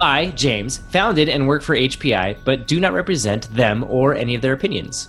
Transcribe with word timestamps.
I, 0.00 0.30
James, 0.30 0.78
founded 0.78 1.28
and 1.28 1.46
work 1.46 1.62
for 1.62 1.76
HPI, 1.76 2.38
but 2.44 2.66
do 2.66 2.80
not 2.80 2.94
represent 2.94 3.54
them 3.54 3.84
or 3.84 4.14
any 4.14 4.34
of 4.34 4.40
their 4.40 4.54
opinions. 4.54 5.08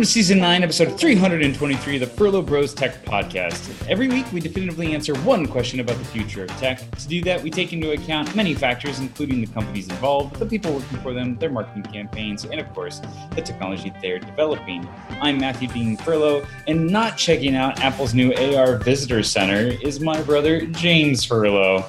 Welcome 0.00 0.06
to 0.08 0.12
season 0.14 0.38
9, 0.38 0.62
episode 0.62 0.98
323 0.98 1.96
of 1.96 2.00
the 2.00 2.06
Furlough 2.06 2.40
Bros 2.40 2.72
Tech 2.72 3.04
Podcast. 3.04 3.86
Every 3.86 4.08
week, 4.08 4.24
we 4.32 4.40
definitively 4.40 4.94
answer 4.94 5.14
one 5.18 5.46
question 5.46 5.78
about 5.80 5.98
the 5.98 6.06
future 6.06 6.44
of 6.44 6.48
tech. 6.52 6.78
To 6.92 7.06
do 7.06 7.22
that, 7.24 7.42
we 7.42 7.50
take 7.50 7.74
into 7.74 7.90
account 7.90 8.34
many 8.34 8.54
factors, 8.54 8.98
including 8.98 9.42
the 9.42 9.46
companies 9.48 9.90
involved, 9.90 10.36
the 10.36 10.46
people 10.46 10.72
working 10.72 11.00
for 11.00 11.12
them, 11.12 11.36
their 11.36 11.50
marketing 11.50 11.82
campaigns, 11.82 12.46
and 12.46 12.58
of 12.58 12.72
course, 12.72 13.02
the 13.34 13.42
technology 13.42 13.92
they're 14.00 14.18
developing. 14.18 14.88
I'm 15.20 15.36
Matthew 15.36 15.68
Dean 15.68 15.98
Furlow, 15.98 16.46
and 16.66 16.86
not 16.86 17.18
checking 17.18 17.54
out 17.54 17.80
Apple's 17.80 18.14
new 18.14 18.32
AR 18.32 18.76
Visitor 18.78 19.22
Center 19.22 19.76
is 19.86 20.00
my 20.00 20.22
brother, 20.22 20.62
James 20.62 21.26
Furlow. 21.26 21.84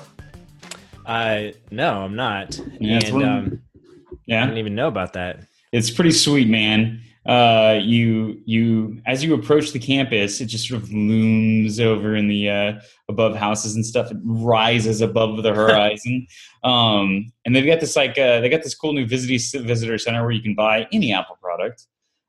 Uh, 1.05 1.51
no, 1.71 2.01
I'm 2.01 2.17
not. 2.17 2.59
Yeah, 2.77 2.99
and 3.05 3.23
um, 3.23 3.61
I 4.05 4.15
Yeah, 4.25 4.45
didn't 4.47 4.57
even 4.57 4.75
know 4.75 4.89
about 4.89 5.13
that. 5.13 5.45
it's 5.71 5.89
pretty 5.89 6.11
sweet, 6.11 6.49
man. 6.49 6.99
Uh, 7.31 7.79
you 7.81 8.41
you 8.45 8.99
as 9.05 9.23
you 9.23 9.33
approach 9.33 9.71
the 9.71 9.79
campus, 9.79 10.41
it 10.41 10.47
just 10.47 10.67
sort 10.67 10.81
of 10.83 10.91
looms 10.91 11.79
over 11.79 12.13
in 12.15 12.27
the 12.27 12.49
uh, 12.49 12.73
above 13.07 13.35
houses 13.37 13.73
and 13.75 13.85
stuff. 13.85 14.11
It 14.11 14.17
rises 14.23 14.99
above 14.99 15.41
the 15.41 15.53
horizon, 15.61 16.27
um, 16.65 17.31
and 17.45 17.55
they've 17.55 17.65
got 17.65 17.79
this 17.79 17.95
like 17.95 18.17
uh, 18.17 18.41
they 18.41 18.49
got 18.49 18.63
this 18.63 18.75
cool 18.75 18.91
new 18.91 19.05
visitor 19.05 19.63
visitor 19.63 19.97
center 19.97 20.23
where 20.23 20.31
you 20.31 20.41
can 20.41 20.55
buy 20.55 20.87
any 20.91 21.13
Apple 21.13 21.37
product. 21.41 21.87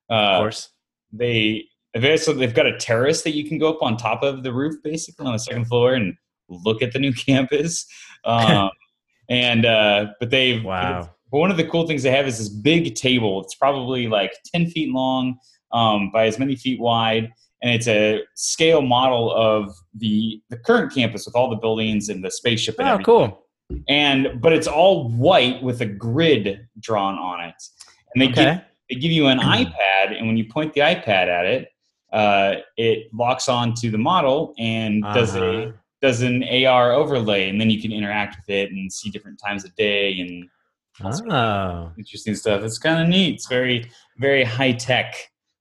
Of 0.09 0.17
Uh, 0.17 0.39
course. 0.39 0.69
they 1.13 1.65
they've 1.95 2.25
they've 2.39 2.55
got 2.55 2.67
a 2.67 2.79
terrace 2.79 3.23
that 3.23 3.33
you 3.33 3.49
can 3.49 3.59
go 3.59 3.71
up 3.75 3.83
on 3.83 3.97
top 3.97 4.23
of 4.23 4.45
the 4.45 4.53
roof, 4.53 4.77
basically 4.85 5.27
on 5.27 5.33
the 5.33 5.39
second 5.39 5.65
floor, 5.65 5.95
and 5.95 6.15
look 6.49 6.81
at 6.81 6.93
the 6.93 7.01
new 7.01 7.13
campus. 7.27 7.87
Um, 8.25 8.71
and 9.29 9.67
uh, 9.67 10.13
but 10.21 10.31
they've 10.31 10.63
Wow. 10.63 11.11
But 11.33 11.39
one 11.39 11.51
of 11.51 11.57
the 11.57 11.65
cool 11.67 11.87
things 11.87 12.03
they 12.05 12.11
have 12.13 12.27
is 12.29 12.39
this 12.39 12.49
big 12.51 12.95
table. 12.95 13.43
It's 13.43 13.55
probably 13.57 14.07
like 14.07 14.33
10 14.55 14.67
feet 14.71 14.91
long 14.93 15.39
um, 15.73 16.11
by 16.13 16.27
as 16.27 16.39
many 16.39 16.55
feet 16.55 16.79
wide. 16.79 17.33
And 17.63 17.73
it's 17.73 17.89
a 17.89 18.21
scale 18.35 18.83
model 18.83 19.33
of 19.35 19.73
the 19.95 20.41
the 20.51 20.57
current 20.59 20.93
campus 20.93 21.27
with 21.27 21.35
all 21.37 21.49
the 21.49 21.57
buildings 21.57 22.09
and 22.09 22.23
the 22.25 22.31
spaceship 22.31 22.77
and 22.79 22.89
Oh, 22.89 22.93
everything. 22.93 23.05
cool. 23.05 23.47
And 23.89 24.41
but 24.43 24.53
it's 24.53 24.67
all 24.67 25.09
white 25.11 25.63
with 25.63 25.81
a 25.81 25.87
grid 25.87 26.67
drawn 26.81 27.17
on 27.19 27.41
it. 27.49 27.55
And 28.15 28.21
they 28.23 28.27
give 28.29 28.61
they 28.91 28.97
give 28.97 29.13
you 29.13 29.27
an 29.29 29.39
iPad, 29.59 30.17
and 30.19 30.27
when 30.27 30.37
you 30.37 30.45
point 30.53 30.75
the 30.75 30.81
iPad 30.81 31.29
at 31.29 31.47
it, 31.47 31.69
uh, 32.13 32.57
it 32.77 33.09
locks 33.15 33.49
onto 33.49 33.91
the 33.91 33.97
model 33.99 34.55
and 34.59 35.03
does 35.15 35.35
a 35.37 35.63
Uh-huh. 35.69 35.73
does 36.03 36.21
an 36.23 36.43
AR 36.43 36.91
overlay, 36.93 37.49
and 37.49 37.61
then 37.61 37.71
you 37.71 37.81
can 37.81 37.93
interact 37.93 38.37
with 38.37 38.51
it 38.51 38.73
and 38.73 38.93
see 38.93 39.09
different 39.09 39.39
times 39.39 39.65
of 39.65 39.73
day 39.77 40.19
and 40.21 40.49
Oh, 41.03 41.93
interesting 41.99 42.35
stuff. 42.35 42.63
It's 42.63 42.79
kind 42.79 43.03
of 43.03 43.09
neat. 43.09 43.35
It's 43.35 43.49
very, 43.49 43.91
very 44.19 44.45
high 44.45 44.73
tech, 44.73 45.15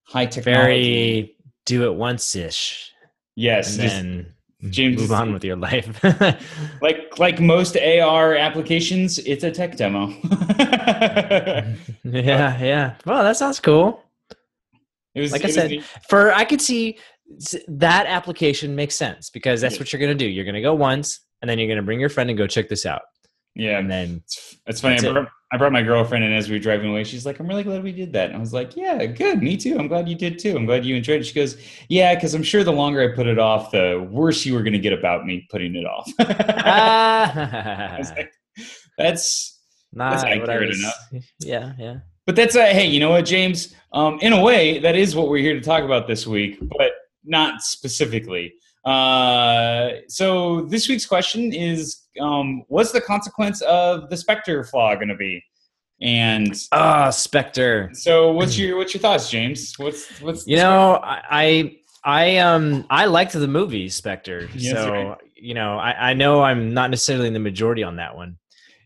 high 0.04 0.26
technology. 0.26 1.24
very 1.24 1.38
do 1.66 1.86
it 1.86 1.96
once 1.96 2.36
ish, 2.36 2.92
yes. 3.36 3.78
and 3.78 3.90
then 3.90 4.34
James 4.70 5.02
move 5.02 5.12
on 5.12 5.34
with 5.34 5.44
your 5.44 5.56
life. 5.56 6.04
like 6.82 7.18
like 7.18 7.40
most 7.40 7.78
AR 7.78 8.36
applications, 8.36 9.18
it's 9.20 9.44
a 9.44 9.52
tech 9.52 9.76
demo. 9.76 10.08
yeah, 10.60 11.74
yeah. 12.04 12.96
Well, 13.06 13.24
that 13.24 13.38
sounds 13.38 13.60
cool. 13.60 14.04
it 15.16 15.22
was 15.22 15.32
Like 15.32 15.46
I 15.46 15.50
said, 15.50 15.72
neat. 15.72 15.84
for 16.08 16.32
I 16.34 16.46
could 16.46 16.62
see 16.62 17.00
that 17.68 18.06
application 18.06 18.76
makes 18.76 18.96
sense 18.96 19.30
because 19.30 19.62
that's 19.62 19.80
what 19.80 19.92
you're 19.92 20.00
going 20.00 20.16
to 20.16 20.26
do. 20.26 20.30
You're 20.30 20.46
going 20.46 20.56
to 20.56 20.62
go 20.62 20.76
once, 20.76 21.22
and 21.42 21.50
then 21.50 21.58
you're 21.58 21.68
going 21.68 21.78
to 21.78 21.84
bring 21.84 22.00
your 22.00 22.10
friend 22.10 22.30
and 22.30 22.38
go 22.38 22.46
check 22.46 22.70
this 22.70 22.86
out, 22.86 23.02
yeah. 23.56 23.80
and 23.80 23.90
then 23.90 24.22
It's, 24.26 24.58
it's 24.68 24.82
funny. 24.82 24.96
I 24.96 25.10
it. 25.10 25.14
brought, 25.14 25.28
I 25.54 25.58
brought 25.58 25.72
my 25.74 25.82
girlfriend, 25.84 26.24
and 26.24 26.34
as 26.34 26.48
we 26.50 26.56
were 26.56 26.62
driving 26.62 26.90
away, 26.90 27.04
she's 27.04 27.26
like, 27.26 27.40
"I'm 27.40 27.48
really 27.48 27.64
glad 27.64 27.84
we 27.84 27.92
did 27.92 28.14
that." 28.14 28.28
And 28.28 28.38
I 28.38 28.40
was 28.40 28.54
like, 28.54 28.76
"Yeah, 28.78 29.06
good. 29.06 29.42
Me 29.42 29.58
too. 29.58 29.78
I'm 29.78 29.88
glad 29.88 30.08
you 30.08 30.16
did 30.16 30.40
too. 30.40 30.56
I'm 30.56 30.66
glad 30.66 30.86
you 30.86 30.96
enjoyed 30.96 31.22
it." 31.22 31.26
She 31.26 31.34
goes, 31.34 31.58
"Yeah, 31.90 32.16
because 32.16 32.34
I'm 32.34 32.44
sure 32.44 32.64
the 32.64 32.72
longer 32.72 33.02
I 33.02 33.14
put 33.16 33.28
it 33.28 33.38
off, 33.38 33.72
the 33.72 34.08
worse 34.10 34.46
you 34.46 34.54
were 34.54 34.64
going 34.64 34.74
to 34.74 34.80
get 34.80 34.94
about 34.94 35.26
me 35.26 35.46
putting 35.50 35.76
it 35.76 35.86
off." 35.86 36.10
Ah, 36.64 37.98
like, 38.16 38.32
that's 38.98 39.60
not 39.94 40.12
that's 40.12 40.24
accurate 40.24 40.70
was. 40.70 40.80
enough. 40.80 41.26
Yeah, 41.40 41.74
yeah. 41.78 41.96
But 42.26 42.36
that's 42.36 42.56
a 42.56 42.68
hey, 42.68 42.86
you 42.86 43.00
know 43.00 43.10
what, 43.10 43.26
James? 43.26 43.76
Um, 43.94 44.20
in 44.22 44.32
a 44.32 44.42
way, 44.42 44.80
that 44.80 44.96
is 44.96 45.16
what 45.16 45.28
we're 45.28 45.42
here 45.42 45.54
to 45.54 45.62
talk 45.62 45.84
about 45.84 46.08
this 46.08 46.26
week, 46.26 46.60
but 46.62 46.92
not 47.26 47.62
specifically. 47.62 48.54
Uh, 48.84 49.90
so 50.08 50.62
this 50.66 50.88
week's 50.90 51.06
question 51.06 51.54
is, 51.54 52.02
um, 52.20 52.64
what's 52.68 52.92
the 52.92 53.02
consequence 53.02 53.62
of 53.62 54.10
the 54.10 54.18
Spectre 54.18 54.64
flaw 54.64 54.96
going 54.96 55.08
to 55.08 55.16
be? 55.16 55.44
And 56.02 56.56
Ah, 56.72 57.12
Spectre. 57.12 57.92
so, 57.94 58.32
what's 58.32 58.58
your 58.58 58.76
what's 58.78 58.94
your 58.94 59.02
thoughts, 59.02 59.30
James? 59.30 59.78
What's 59.78 60.20
what's 60.20 60.48
You 60.48 60.58
know, 60.58 61.00
I, 61.04 61.78
I, 62.04 62.38
um, 62.38 62.86
I 62.90 63.06
liked 63.06 63.34
the 63.34 63.48
movie 63.48 63.88
Spectre, 63.88 64.50
Yes, 64.56 64.74
so 64.74 64.92
right. 64.92 65.18
you 65.36 65.54
know, 65.54 65.78
I, 65.78 66.10
I 66.10 66.14
know 66.16 66.42
I'm 66.42 66.74
not 66.74 66.90
necessarily 66.90 67.28
in 67.28 67.34
the 67.34 67.40
majority 67.40 67.84
on 67.84 67.98
that 67.98 68.16
one. 68.16 68.38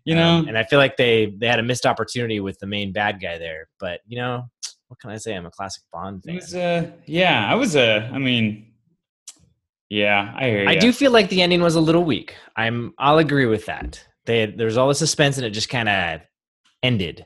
you 0.03 0.13
know? 0.13 0.39
Um, 0.39 0.47
and 0.49 0.57
I 0.57 0.65
feel 0.65 0.77
like 0.77 0.97
they 0.97 1.33
they 1.39 1.47
had 1.47 1.59
a 1.59 1.63
missed 1.63 1.85
opportunity 1.85 2.41
with 2.41 2.59
the 2.59 2.67
main 2.67 2.91
bad 2.91 3.21
guy 3.21 3.37
there. 3.37 3.69
But 3.79 4.01
you 4.05 4.17
know, 4.17 4.43
what 4.89 4.99
can 4.99 5.09
I 5.11 5.15
say? 5.17 5.33
I'm 5.35 5.45
a 5.45 5.51
classic 5.51 5.83
Bond 5.93 6.21
fan. 6.25 6.35
was 6.35 6.53
uh, 6.53 6.91
yeah, 7.05 7.49
I 7.49 7.55
was 7.55 7.77
a. 7.77 8.09
I 8.13 8.17
mean, 8.17 8.73
yeah, 9.89 10.33
I 10.35 10.45
hear 10.49 10.63
you. 10.63 10.69
I 10.69 10.75
do 10.75 10.91
feel 10.91 11.11
like 11.11 11.29
the 11.29 11.41
ending 11.41 11.61
was 11.61 11.75
a 11.75 11.81
little 11.81 12.03
weak. 12.03 12.35
I'm 12.55 12.93
I'll 12.97 13.17
agree 13.19 13.45
with 13.45 13.65
that. 13.67 14.03
They 14.25 14.45
there 14.47 14.65
was 14.65 14.77
all 14.77 14.87
the 14.87 14.95
suspense 14.95 15.37
and 15.37 15.45
it 15.45 15.51
just 15.51 15.69
kind 15.69 15.87
of 15.89 16.21
ended. 16.83 17.25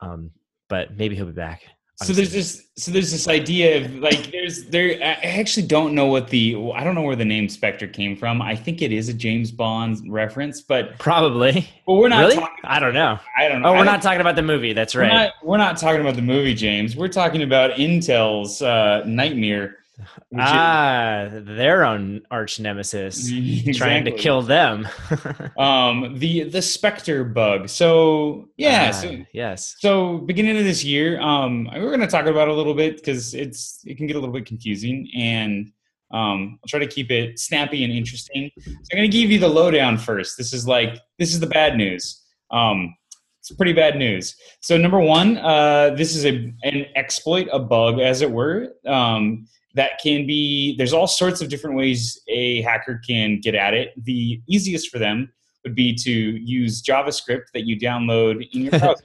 Um, 0.00 0.30
but 0.68 0.96
maybe 0.96 1.14
he'll 1.16 1.26
be 1.26 1.32
back. 1.32 1.62
so 1.96 2.12
there's 2.12 2.32
this 2.32 2.68
so 2.76 2.90
there's 2.90 3.12
this 3.12 3.28
idea 3.28 3.84
of 3.84 3.94
like 3.96 4.32
there's 4.32 4.64
there 4.64 4.90
i 5.00 5.12
actually 5.40 5.64
don't 5.64 5.94
know 5.94 6.06
what 6.06 6.26
the 6.28 6.56
i 6.74 6.82
don't 6.82 6.96
know 6.96 7.02
where 7.02 7.14
the 7.14 7.24
name 7.24 7.48
spectre 7.48 7.86
came 7.86 8.16
from 8.16 8.42
i 8.42 8.54
think 8.56 8.82
it 8.82 8.90
is 8.90 9.08
a 9.08 9.14
james 9.14 9.52
bond 9.52 10.00
reference 10.12 10.60
but 10.60 10.98
probably. 10.98 11.68
but 11.86 11.94
we're 11.94 12.08
not 12.08 12.18
really? 12.18 12.34
talking, 12.34 12.64
I 12.64 12.80
don't 12.80 12.94
know. 12.94 13.20
i 13.38 13.46
don't 13.48 13.62
know 13.62 13.68
Oh, 13.68 13.78
we're 13.78 13.84
don't- 13.84 14.00
talking 14.02 14.20
about 14.20 14.34
the 14.34 14.42
movie. 14.42 14.72
That's 14.72 14.92
we're 14.96 15.02
right. 15.02 15.12
not, 15.12 15.32
we're 15.44 15.56
not 15.56 15.76
talking 15.76 16.00
about 16.00 16.16
the 16.16 16.22
movie 16.22 16.52
james 16.54 16.96
we're 16.96 17.06
talking 17.22 17.42
about 17.42 17.70
intel's 17.78 18.60
uh 18.60 19.04
nightmare 19.06 19.76
is- 19.98 20.06
ah, 20.38 21.28
their 21.32 21.84
own 21.84 22.22
arch 22.30 22.58
nemesis 22.60 23.30
trying 23.76 24.04
to 24.04 24.10
kill 24.10 24.42
them. 24.42 24.88
um 25.58 26.18
the 26.18 26.44
the 26.44 26.60
spectre 26.62 27.24
bug 27.24 27.68
so 27.68 28.48
yeah 28.56 28.88
Ah, 28.88 28.90
so 28.92 29.16
yes. 29.32 29.76
So 29.78 30.18
beginning 30.18 30.56
of 30.58 30.64
this 30.64 30.82
year, 30.84 31.20
um, 31.20 31.68
we're 31.74 31.88
going 31.88 32.00
to 32.00 32.06
talk 32.06 32.26
about 32.26 32.48
it 32.48 32.52
a 32.52 32.54
little 32.54 32.74
bit 32.74 32.96
because 32.96 33.34
it's 33.34 33.80
it 33.84 33.96
can 33.96 34.06
get 34.06 34.16
a 34.16 34.18
little 34.20 34.34
bit 34.34 34.46
confusing, 34.46 35.08
and 35.16 35.70
um, 36.10 36.58
I'll 36.62 36.68
try 36.68 36.80
to 36.80 36.86
keep 36.86 37.10
it 37.10 37.38
snappy 37.38 37.82
and 37.84 37.92
interesting. 37.92 38.50
So 38.60 38.70
I'm 38.92 38.98
going 38.98 39.10
to 39.10 39.16
give 39.16 39.30
you 39.30 39.38
the 39.38 39.48
lowdown 39.48 39.96
first. 39.98 40.36
This 40.38 40.52
is 40.52 40.66
like 40.66 40.98
this 41.18 41.32
is 41.32 41.40
the 41.40 41.46
bad 41.46 41.76
news. 41.76 42.20
Um, 42.50 42.94
it's 43.40 43.50
pretty 43.52 43.72
bad 43.74 43.96
news. 43.98 44.34
So 44.60 44.76
number 44.78 44.98
one, 45.00 45.36
uh, 45.38 45.90
this 45.96 46.14
is 46.16 46.24
a 46.24 46.52
an 46.62 46.86
exploit, 46.96 47.48
a 47.52 47.58
bug, 47.58 47.98
as 48.00 48.22
it 48.22 48.30
were. 48.30 48.74
Um, 48.86 49.46
that 49.74 49.92
can 50.02 50.26
be 50.26 50.76
there's 50.76 50.92
all 50.92 51.06
sorts 51.06 51.40
of 51.40 51.48
different 51.48 51.76
ways 51.76 52.20
a 52.28 52.62
hacker 52.62 53.00
can 53.06 53.40
get 53.40 53.54
at 53.54 53.74
it. 53.74 53.92
The 54.04 54.40
easiest 54.48 54.88
for 54.90 54.98
them 54.98 55.32
would 55.64 55.74
be 55.74 55.94
to 55.94 56.10
use 56.10 56.82
JavaScript 56.82 57.46
that 57.54 57.66
you 57.66 57.78
download 57.78 58.48
in 58.52 58.62
your 58.62 58.70
browser. 58.78 59.02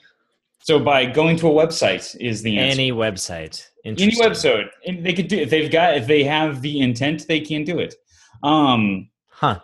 so 0.62 0.80
by 0.80 1.06
going 1.06 1.38
to 1.38 1.48
a 1.48 1.52
website 1.52 2.16
is 2.20 2.42
the 2.44 2.58
answer. 2.58 2.80
Any 2.80 2.92
website. 2.92 3.66
Any 3.86 4.12
website, 4.18 4.68
and 4.86 5.06
they 5.06 5.14
could 5.14 5.28
do 5.30 5.38
if 5.38 5.50
they've 5.50 5.72
got 5.72 5.96
if 5.98 6.06
they 6.06 6.24
have 6.24 6.62
the 6.62 6.82
intent, 6.82 7.26
they 7.28 7.40
can 7.40 7.64
do 7.64 7.80
it. 7.80 7.96
Um, 8.44 9.10
Huh. 9.30 9.60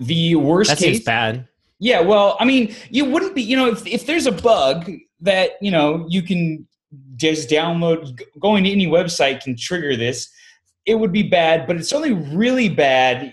the 0.00 0.36
worst 0.36 0.70
That 0.70 0.78
case, 0.78 1.04
bad. 1.04 1.46
yeah. 1.78 2.00
Well, 2.00 2.36
I 2.40 2.46
mean, 2.46 2.74
you 2.90 3.04
wouldn't 3.04 3.34
be, 3.34 3.42
you 3.42 3.56
know, 3.56 3.66
if 3.68 3.86
if 3.86 4.06
there's 4.06 4.26
a 4.26 4.32
bug 4.32 4.90
that 5.20 5.50
you 5.60 5.70
know 5.70 6.06
you 6.08 6.22
can 6.22 6.66
just 7.16 7.48
download, 7.48 8.20
going 8.40 8.64
to 8.64 8.70
any 8.70 8.86
website 8.86 9.42
can 9.42 9.56
trigger 9.56 9.96
this. 9.96 10.28
It 10.84 10.96
would 10.96 11.12
be 11.12 11.24
bad, 11.24 11.66
but 11.66 11.76
it's 11.76 11.92
only 11.92 12.12
really 12.12 12.68
bad 12.68 13.32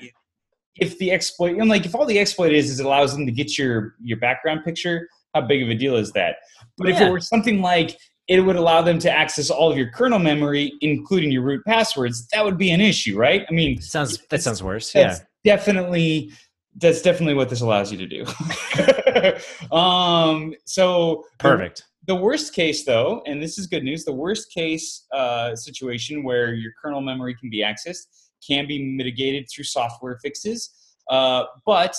if 0.78 0.98
the 0.98 1.12
exploit, 1.12 1.58
and 1.58 1.70
like 1.70 1.86
if 1.86 1.94
all 1.94 2.06
the 2.06 2.20
exploit 2.20 2.52
is 2.52 2.70
is 2.70 2.80
it 2.80 2.86
allows 2.86 3.16
them 3.16 3.26
to 3.26 3.32
get 3.32 3.58
your 3.58 3.96
your 4.02 4.18
background 4.18 4.64
picture. 4.64 5.08
How 5.34 5.42
big 5.42 5.64
of 5.64 5.70
a 5.70 5.76
deal 5.76 5.96
is 5.96 6.12
that? 6.12 6.38
But 6.78 6.90
if 6.90 7.02
it 7.02 7.12
were 7.12 7.20
something 7.20 7.62
like 7.62 7.98
it 8.28 8.40
would 8.40 8.56
allow 8.56 8.82
them 8.82 9.00
to 9.00 9.12
access 9.12 9.50
all 9.50 9.72
of 9.72 9.78
your 9.78 9.90
kernel 9.90 10.20
memory, 10.20 10.74
including 10.82 11.32
your 11.32 11.42
root 11.42 11.64
passwords, 11.66 12.28
that 12.28 12.46
would 12.46 12.58
be 12.58 12.72
an 12.72 12.80
issue, 12.80 13.18
right? 13.18 13.46
I 13.50 13.54
mean, 13.54 13.82
Sounds 13.82 14.20
that 14.30 14.42
sounds 14.42 14.64
worse. 14.64 14.94
Yeah. 14.94 15.18
definitely 15.44 16.32
that's 16.76 17.02
definitely 17.02 17.36
what 17.36 17.50
this 17.50 17.62
allows 17.62 17.92
you 17.92 17.98
to 18.00 18.08
do. 18.08 19.72
um, 19.76 20.56
so 20.66 21.26
Perfect. 21.40 21.84
The, 22.06 22.16
worst 22.16 22.54
case, 22.54 22.86
though, 22.86 23.22
and 23.26 23.42
this 23.42 23.58
is 23.58 23.68
good 23.68 23.84
news, 23.84 24.06
the 24.06 24.14
worst 24.14 24.52
case 24.52 25.06
uh, 25.14 25.56
situation 25.56 26.24
where 26.24 26.54
your 26.54 26.72
kernel 26.82 27.02
memory 27.02 27.36
can 27.36 27.50
be 27.50 27.64
accessed 27.64 28.08
can 28.46 28.68
be 28.68 28.84
mitigated 28.96 29.48
through 29.50 29.64
software 29.64 30.18
fixes. 30.22 30.72
Uh, 31.10 31.46
but 31.66 31.96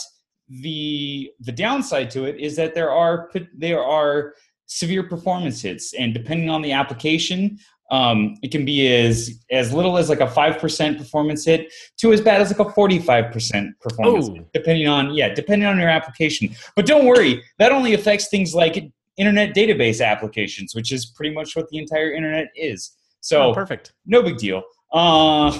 the 0.49 1.31
the 1.41 1.53
downside 1.53 2.11
to 2.11 2.25
it 2.25 2.39
is 2.39 2.55
that 2.57 2.75
there 2.75 2.91
are 2.91 3.31
there 3.57 3.83
are 3.83 4.35
severe 4.67 5.03
performance 5.03 5.63
hits, 5.63 5.95
and 5.95 6.13
depending 6.13 6.51
on 6.51 6.63
the 6.63 6.73
application, 6.73 7.59
um, 7.91 8.37
it 8.43 8.51
can 8.51 8.65
be 8.65 8.87
as 8.95 9.43
as 9.51 9.73
little 9.73 9.97
as 9.97 10.09
like 10.09 10.21
a 10.21 10.29
five 10.29 10.59
percent 10.59 10.99
performance 10.99 11.45
hit 11.45 11.73
to 11.99 12.13
as 12.13 12.21
bad 12.21 12.41
as 12.41 12.51
like 12.57 12.67
a 12.67 12.73
forty 12.73 12.99
five 12.99 13.33
percent 13.33 13.79
performance, 13.81 14.29
Ooh. 14.29 14.35
hit, 14.35 14.53
depending 14.53 14.87
on 14.87 15.15
yeah, 15.15 15.33
depending 15.33 15.67
on 15.67 15.79
your 15.79 15.89
application. 15.89 16.55
But 16.77 16.87
don't 16.87 17.07
worry, 17.07 17.43
that 17.59 17.73
only 17.73 17.95
affects 17.95 18.29
things 18.29 18.55
like 18.55 18.91
internet 19.17 19.55
database 19.55 20.05
applications, 20.05 20.75
which 20.75 20.93
is 20.93 21.07
pretty 21.07 21.35
much 21.35 21.55
what 21.57 21.69
the 21.69 21.79
entire 21.79 22.13
internet 22.13 22.49
is. 22.57 22.93
So 23.21 23.43
oh, 23.43 23.55
perfect. 23.55 23.93
no 24.07 24.23
big 24.23 24.37
deal. 24.37 24.63
Uh, 24.93 25.49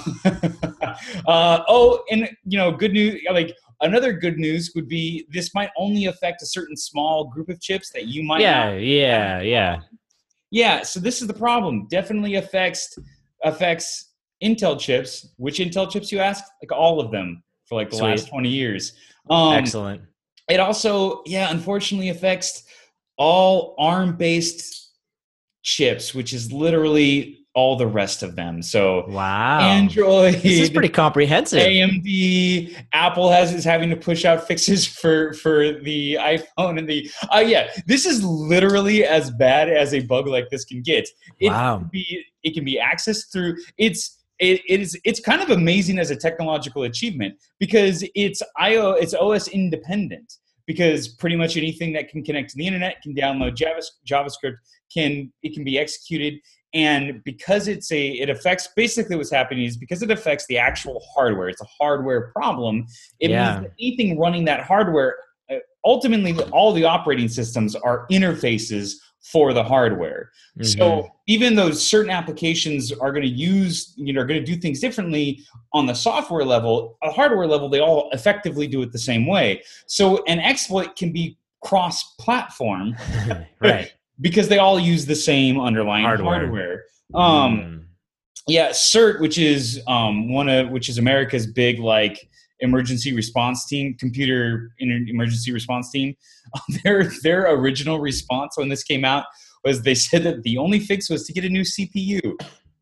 uh, 1.27 1.63
oh, 1.67 2.03
and 2.09 2.29
you 2.45 2.57
know, 2.57 2.71
good 2.71 2.93
news. 2.93 3.21
Like 3.31 3.55
another 3.81 4.13
good 4.13 4.37
news 4.37 4.71
would 4.75 4.87
be 4.87 5.25
this 5.29 5.53
might 5.53 5.69
only 5.77 6.05
affect 6.05 6.41
a 6.41 6.45
certain 6.45 6.77
small 6.77 7.25
group 7.25 7.49
of 7.49 7.59
chips 7.59 7.91
that 7.91 8.05
you 8.05 8.23
might. 8.23 8.41
Yeah, 8.41 8.71
not- 8.71 8.81
yeah, 8.81 9.41
yeah. 9.41 9.79
yeah. 10.51 10.83
So 10.83 10.99
this 10.99 11.21
is 11.21 11.27
the 11.27 11.33
problem. 11.33 11.87
Definitely 11.89 12.35
affects 12.35 12.97
affects 13.43 14.13
Intel 14.43 14.79
chips. 14.79 15.33
Which 15.37 15.59
Intel 15.59 15.89
chips 15.91 16.11
you 16.11 16.19
ask? 16.19 16.43
Like 16.61 16.71
all 16.71 16.99
of 16.99 17.11
them 17.11 17.43
for 17.65 17.75
like 17.75 17.89
the 17.89 17.97
Sweet. 17.97 18.09
last 18.09 18.29
twenty 18.29 18.49
years. 18.49 18.93
Um, 19.29 19.53
Excellent. 19.53 20.01
it 20.47 20.59
also, 20.59 21.23
yeah, 21.25 21.49
unfortunately 21.49 22.09
affects 22.09 22.64
all 23.17 23.75
ARM 23.77 24.17
based 24.17 24.91
chips, 25.63 26.13
which 26.13 26.33
is 26.33 26.51
literally 26.51 27.39
all 27.55 27.77
the 27.77 27.87
rest 27.87 28.21
of 28.21 28.35
them. 28.35 28.61
So 28.61 29.05
Wow. 29.07 29.61
Android, 29.61 30.33
this 30.35 30.59
is 30.59 30.69
pretty 30.69 30.89
comprehensive. 30.89 31.61
AMD, 31.61 32.75
Apple 32.91 33.31
has 33.31 33.53
is 33.53 33.63
having 33.63 33.89
to 33.89 33.95
push 33.95 34.25
out 34.25 34.45
fixes 34.45 34.85
for 34.85 35.33
for 35.33 35.71
the 35.79 36.15
iPhone 36.15 36.77
and 36.77 36.87
the. 36.87 37.09
Uh, 37.33 37.39
yeah, 37.39 37.71
this 37.87 38.05
is 38.05 38.23
literally 38.23 39.05
as 39.05 39.31
bad 39.31 39.69
as 39.69 39.93
a 39.93 40.01
bug 40.01 40.27
like 40.27 40.49
this 40.49 40.65
can 40.65 40.81
get. 40.81 41.07
It 41.39 41.49
Wow. 41.49 41.79
can 41.79 41.89
be 41.91 42.23
it 42.43 42.53
can 42.53 42.65
be 42.65 42.79
accessed 42.81 43.31
through 43.31 43.55
it's. 43.77 44.21
It, 44.37 44.59
it 44.67 44.81
is 44.81 44.99
it's 45.05 45.21
kind 45.21 45.41
of 45.41 45.49
amazing 45.49 45.97
as 45.97 46.11
a 46.11 46.15
technological 46.17 46.83
achievement 46.83 47.35
because 47.57 48.03
it's 48.15 48.41
IO 48.59 48.91
it's 48.91 49.13
OS 49.13 49.47
independent 49.47 50.33
because 50.67 51.07
pretty 51.07 51.35
much 51.35 51.57
anything 51.57 51.93
that 51.93 52.09
can 52.09 52.23
connect 52.23 52.49
to 52.51 52.57
the 52.57 52.65
internet 52.65 53.01
can 53.01 53.13
download 53.13 53.55
JavaScript 54.07 54.55
can 54.93 55.31
it 55.43 55.53
can 55.53 55.63
be 55.63 55.77
executed 55.77 56.35
and 56.73 57.23
because 57.23 57.67
it's 57.67 57.91
a 57.91 58.09
it 58.09 58.29
affects 58.29 58.69
basically 58.75 59.15
what's 59.15 59.31
happening 59.31 59.63
is 59.65 59.77
because 59.77 60.01
it 60.01 60.11
affects 60.11 60.45
the 60.47 60.57
actual 60.57 61.01
hardware 61.13 61.49
it's 61.49 61.61
a 61.61 61.67
hardware 61.79 62.31
problem 62.33 62.85
it 63.19 63.31
Yeah. 63.31 63.51
means 63.51 63.63
that 63.67 63.73
anything 63.79 64.19
running 64.19 64.45
that 64.45 64.61
hardware 64.61 65.15
uh, 65.51 65.55
ultimately 65.83 66.37
all 66.51 66.73
the 66.73 66.83
operating 66.83 67.27
systems 67.27 67.75
are 67.75 68.05
interfaces 68.11 68.93
for 69.31 69.53
the 69.53 69.63
hardware 69.63 70.29
Mhm. 70.59 70.77
so 70.77 71.07
even 71.25 71.55
though 71.55 71.71
certain 71.71 72.11
applications 72.11 72.91
are 72.91 73.11
going 73.11 73.23
to 73.23 73.27
use 73.53 73.93
you 73.97 74.13
know 74.13 74.21
are 74.21 74.25
going 74.25 74.39
to 74.39 74.45
do 74.45 74.55
things 74.55 74.79
differently 74.79 75.39
on 75.73 75.87
the 75.87 75.93
software 75.95 76.45
level 76.45 76.97
a 77.01 77.09
hardware 77.09 77.47
level 77.47 77.67
they 77.67 77.79
all 77.79 78.07
effectively 78.11 78.67
do 78.67 78.83
it 78.83 78.91
the 78.91 78.99
same 78.99 79.25
way 79.25 79.63
so 79.87 80.23
an 80.25 80.39
exploit 80.39 80.95
can 80.95 81.11
be 81.11 81.37
cross 81.61 82.13
platform 82.19 82.95
right. 83.59 83.93
because 84.21 84.47
they 84.47 84.59
all 84.59 84.79
use 84.79 85.05
the 85.07 85.15
same 85.15 85.59
underlying 85.59 86.05
Hardware. 86.05 86.39
hardware. 86.39 86.83
Um, 87.15 87.59
Mm. 87.59 87.83
yeah, 88.47 88.69
CERT, 88.69 89.19
which 89.19 89.37
is 89.39 89.81
um, 89.87 90.31
one 90.31 90.47
of 90.47 90.69
which 90.69 90.87
is 90.87 90.97
America's 90.99 91.47
big 91.47 91.79
like 91.79 92.29
emergency 92.59 93.13
response 93.13 93.65
team, 93.65 93.95
computer 93.99 94.71
emergency 94.79 95.51
response 95.51 95.91
team. 95.91 96.15
their 96.83 97.11
their 97.23 97.51
original 97.53 97.99
response 97.99 98.57
when 98.57 98.69
this 98.69 98.83
came 98.83 99.03
out 99.05 99.25
was 99.63 99.81
they 99.81 99.95
said 99.95 100.23
that 100.23 100.43
the 100.43 100.57
only 100.57 100.79
fix 100.79 101.09
was 101.09 101.25
to 101.25 101.33
get 101.33 101.43
a 101.45 101.49
new 101.49 101.61
CPU. 101.63 102.21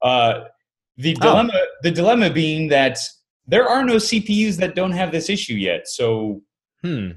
Uh, 0.02 0.42
the 0.98 1.16
Oh. 1.22 1.30
dilemma 1.30 1.54
the 1.82 1.92
dilemma 1.92 2.30
being 2.30 2.68
that 2.70 2.98
there 3.48 3.68
are 3.68 3.84
no 3.84 3.96
CPUs 3.96 4.58
that 4.58 4.76
don't 4.76 4.92
have 4.92 5.12
this 5.12 5.30
issue 5.30 5.56
yet. 5.56 5.88
So 5.88 6.42
Hmm. 6.84 7.12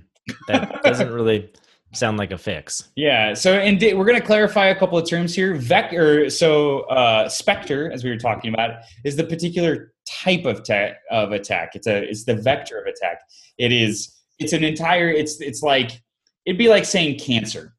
That 0.49 0.83
doesn't 0.83 1.13
really 1.13 1.51
sound 1.93 2.19
like 2.19 2.31
a 2.31 2.39
fix. 2.39 2.89
Yeah. 2.97 3.35
So, 3.35 3.55
and 3.55 3.81
we're 3.81 4.05
going 4.05 4.21
to 4.21 4.25
clarify 4.27 4.67
a 4.67 4.75
couple 4.79 4.97
of 4.99 5.09
terms 5.09 5.35
here. 5.35 5.55
Vector. 5.55 6.31
So, 6.31 6.81
uh, 6.83 7.29
Spectre, 7.29 7.91
as 7.93 8.05
we 8.05 8.11
were 8.11 8.17
talking 8.17 8.53
about, 8.53 8.81
is 9.05 9.17
the 9.17 9.25
particular 9.25 9.93
type 10.09 10.45
of 10.45 10.63
of 11.11 11.33
attack. 11.33 11.71
It's 11.75 11.87
a 11.87 12.03
it's 12.03 12.25
the 12.25 12.35
vector 12.35 12.79
of 12.79 12.87
attack. 12.87 13.21
It 13.59 13.73
is. 13.73 14.13
It's 14.39 14.53
an 14.53 14.65
entire. 14.65 15.09
It's 15.11 15.41
it's 15.41 15.63
like 15.63 16.03
it'd 16.45 16.59
be 16.59 16.69
like 16.69 16.85
saying 16.85 17.19
cancer. 17.19 17.75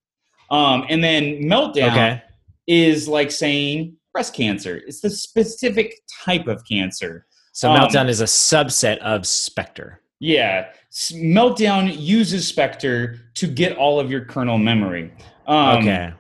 Um, 0.50 0.86
and 0.90 1.04
then 1.04 1.42
meltdown 1.44 1.92
Okay. 1.92 2.22
is 2.68 3.08
like 3.08 3.32
saying 3.32 3.96
breast 4.14 4.34
cancer. 4.34 4.78
It's 4.88 5.02
the 5.02 5.10
specific 5.10 5.96
type 6.24 6.48
of 6.48 6.64
cancer. 6.66 7.26
So 7.52 7.72
Um, 7.72 7.80
Meltdown 7.80 8.08
is 8.08 8.22
a 8.22 8.26
subset 8.26 8.98
of 9.00 9.26
Spectre. 9.28 10.02
Yeah, 10.20 10.68
Meltdown 11.14 11.96
uses 12.00 12.48
Spectre 12.48 13.20
to 13.36 13.48
get 13.48 13.78
all 13.78 14.00
of 14.00 14.10
your 14.10 14.26
kernel 14.26 14.58
memory. 14.58 15.12
Um, 15.48 15.78
okay. 15.80 16.14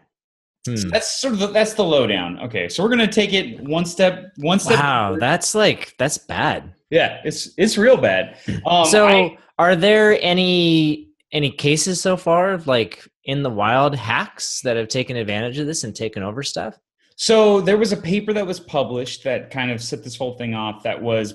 Hmm. 0.67 0.89
That's 0.89 1.19
sort 1.21 1.33
of 1.33 1.39
the, 1.39 1.47
that's 1.47 1.73
the 1.73 1.83
lowdown. 1.83 2.39
Okay, 2.39 2.69
so 2.69 2.83
we're 2.83 2.89
gonna 2.89 3.11
take 3.11 3.33
it 3.33 3.59
one 3.61 3.85
step 3.85 4.31
one 4.37 4.59
step. 4.59 4.79
Wow, 4.79 5.07
forward. 5.07 5.21
that's 5.21 5.55
like 5.55 5.95
that's 5.97 6.17
bad. 6.17 6.73
yeah, 6.89 7.21
it's 7.23 7.49
it's 7.57 7.77
real 7.77 7.97
bad. 7.97 8.37
Um, 8.65 8.85
so, 8.85 9.07
I- 9.07 9.37
are 9.59 9.75
there 9.75 10.17
any 10.21 11.09
any 11.31 11.51
cases 11.51 11.99
so 12.01 12.15
far 12.17 12.51
of 12.51 12.67
like 12.67 13.07
in 13.25 13.43
the 13.43 13.49
wild 13.49 13.95
hacks 13.95 14.61
that 14.61 14.77
have 14.77 14.87
taken 14.87 15.17
advantage 15.17 15.57
of 15.57 15.67
this 15.67 15.83
and 15.83 15.95
taken 15.95 16.23
over 16.23 16.43
stuff? 16.43 16.77
so 17.19 17.59
there 17.61 17.77
was 17.79 17.91
a 17.91 17.97
paper 17.97 18.31
that 18.31 18.45
was 18.45 18.59
published 18.59 19.23
that 19.23 19.49
kind 19.49 19.71
of 19.71 19.81
set 19.81 20.03
this 20.03 20.15
whole 20.15 20.37
thing 20.37 20.53
off. 20.53 20.83
That 20.83 21.01
was 21.01 21.33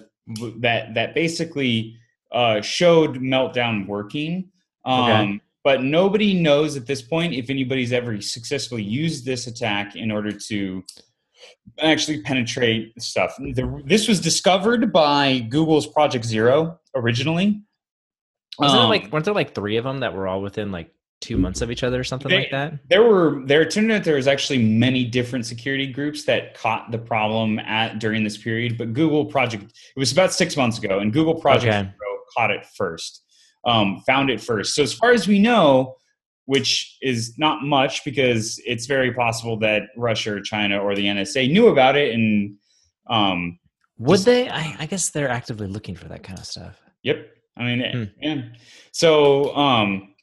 that 0.61 0.95
that 0.95 1.13
basically 1.15 1.97
uh, 2.33 2.61
showed 2.61 3.17
meltdown 3.19 3.87
working. 3.89 4.49
Um, 4.85 5.01
Okay. 5.03 5.41
But 5.65 5.83
nobody 5.85 6.35
knows 6.35 6.77
at 6.77 6.87
this 6.87 7.03
point 7.03 7.35
if 7.35 7.49
anybody's 7.49 7.93
ever 7.93 8.21
successfully 8.21 8.83
used 8.83 9.25
this 9.25 9.47
attack 9.47 9.95
in 9.95 10.11
order 10.11 10.33
to 10.33 10.83
actually 11.81 12.21
penetrate 12.23 13.01
stuff. 13.01 13.37
The, 13.37 13.83
this 13.87 14.09
was 14.09 14.21
discovered 14.21 14.93
by 14.93 15.39
Google's 15.49 15.87
Project 15.87 16.25
Zero 16.25 16.81
originally. 16.97 17.63
Wasn't 18.59 18.79
Um, 18.81 18.87
it 18.87 18.89
like 18.89 19.13
weren't 19.13 19.25
there 19.25 19.35
like 19.35 19.55
three 19.55 19.77
of 19.77 19.85
them 19.85 19.99
that 20.01 20.15
were 20.15 20.27
all 20.29 20.43
within 20.43 20.73
like 20.73 20.91
two 21.21 21.37
months 21.39 21.61
of 21.63 21.71
each 21.71 21.85
other 21.85 22.01
or 22.01 22.05
something 22.05 22.29
They- 22.29 22.39
like 22.39 22.51
that? 22.51 22.75
there 22.91 23.03
were 23.05 23.43
there 23.47 23.65
turned 23.65 23.91
out 23.93 24.03
there 24.03 24.17
was 24.17 24.27
actually 24.27 24.59
many 24.59 25.05
different 25.05 25.47
security 25.47 25.87
groups 25.87 26.25
that 26.25 26.55
caught 26.55 26.91
the 26.91 26.99
problem 26.99 27.61
at 27.61 28.01
during 28.01 28.25
this 28.25 28.37
period 28.37 28.77
but 28.77 28.93
google 28.93 29.25
project 29.25 29.63
it 29.63 29.99
was 29.99 30.11
about 30.11 30.33
six 30.33 30.57
months 30.57 30.79
ago 30.79 30.99
and 30.99 31.13
google 31.13 31.37
project 31.37 31.73
Okay. 31.73 31.83
Zero 31.83 32.19
caught 32.37 32.51
it 32.51 32.67
first 32.77 33.23
um, 33.65 34.01
found 34.07 34.31
it 34.31 34.41
first 34.41 34.75
so 34.75 34.83
as 34.83 34.93
far 34.93 35.11
as 35.13 35.27
we 35.29 35.39
know 35.39 35.95
which 36.47 36.97
is 37.03 37.35
not 37.39 37.63
much 37.63 38.05
because 38.05 38.61
it's 38.67 38.87
very 38.87 39.13
possible 39.13 39.57
that 39.59 39.83
russia 39.97 40.35
or 40.35 40.41
china 40.41 40.79
or 40.79 40.95
the 40.95 41.05
nsa 41.05 41.51
knew 41.51 41.69
about 41.69 41.97
it 41.97 42.15
and 42.15 42.57
um, 43.09 43.59
Would 43.99 44.15
Just- 44.15 44.25
they? 44.27 44.49
I, 44.49 44.77
I 44.81 44.87
guess 44.87 45.11
they're 45.11 45.29
actively 45.29 45.67
looking 45.67 45.95
for 45.97 46.07
that 46.09 46.23
kind 46.23 46.39
of 46.39 46.47
stuff. 46.47 46.81
Yep. 47.03 47.27
I 47.57 47.63
mean, 47.65 47.81
Hmm. 47.93 48.05
yeah. 48.21 48.43
So, 48.93 49.55
um, 49.57 50.15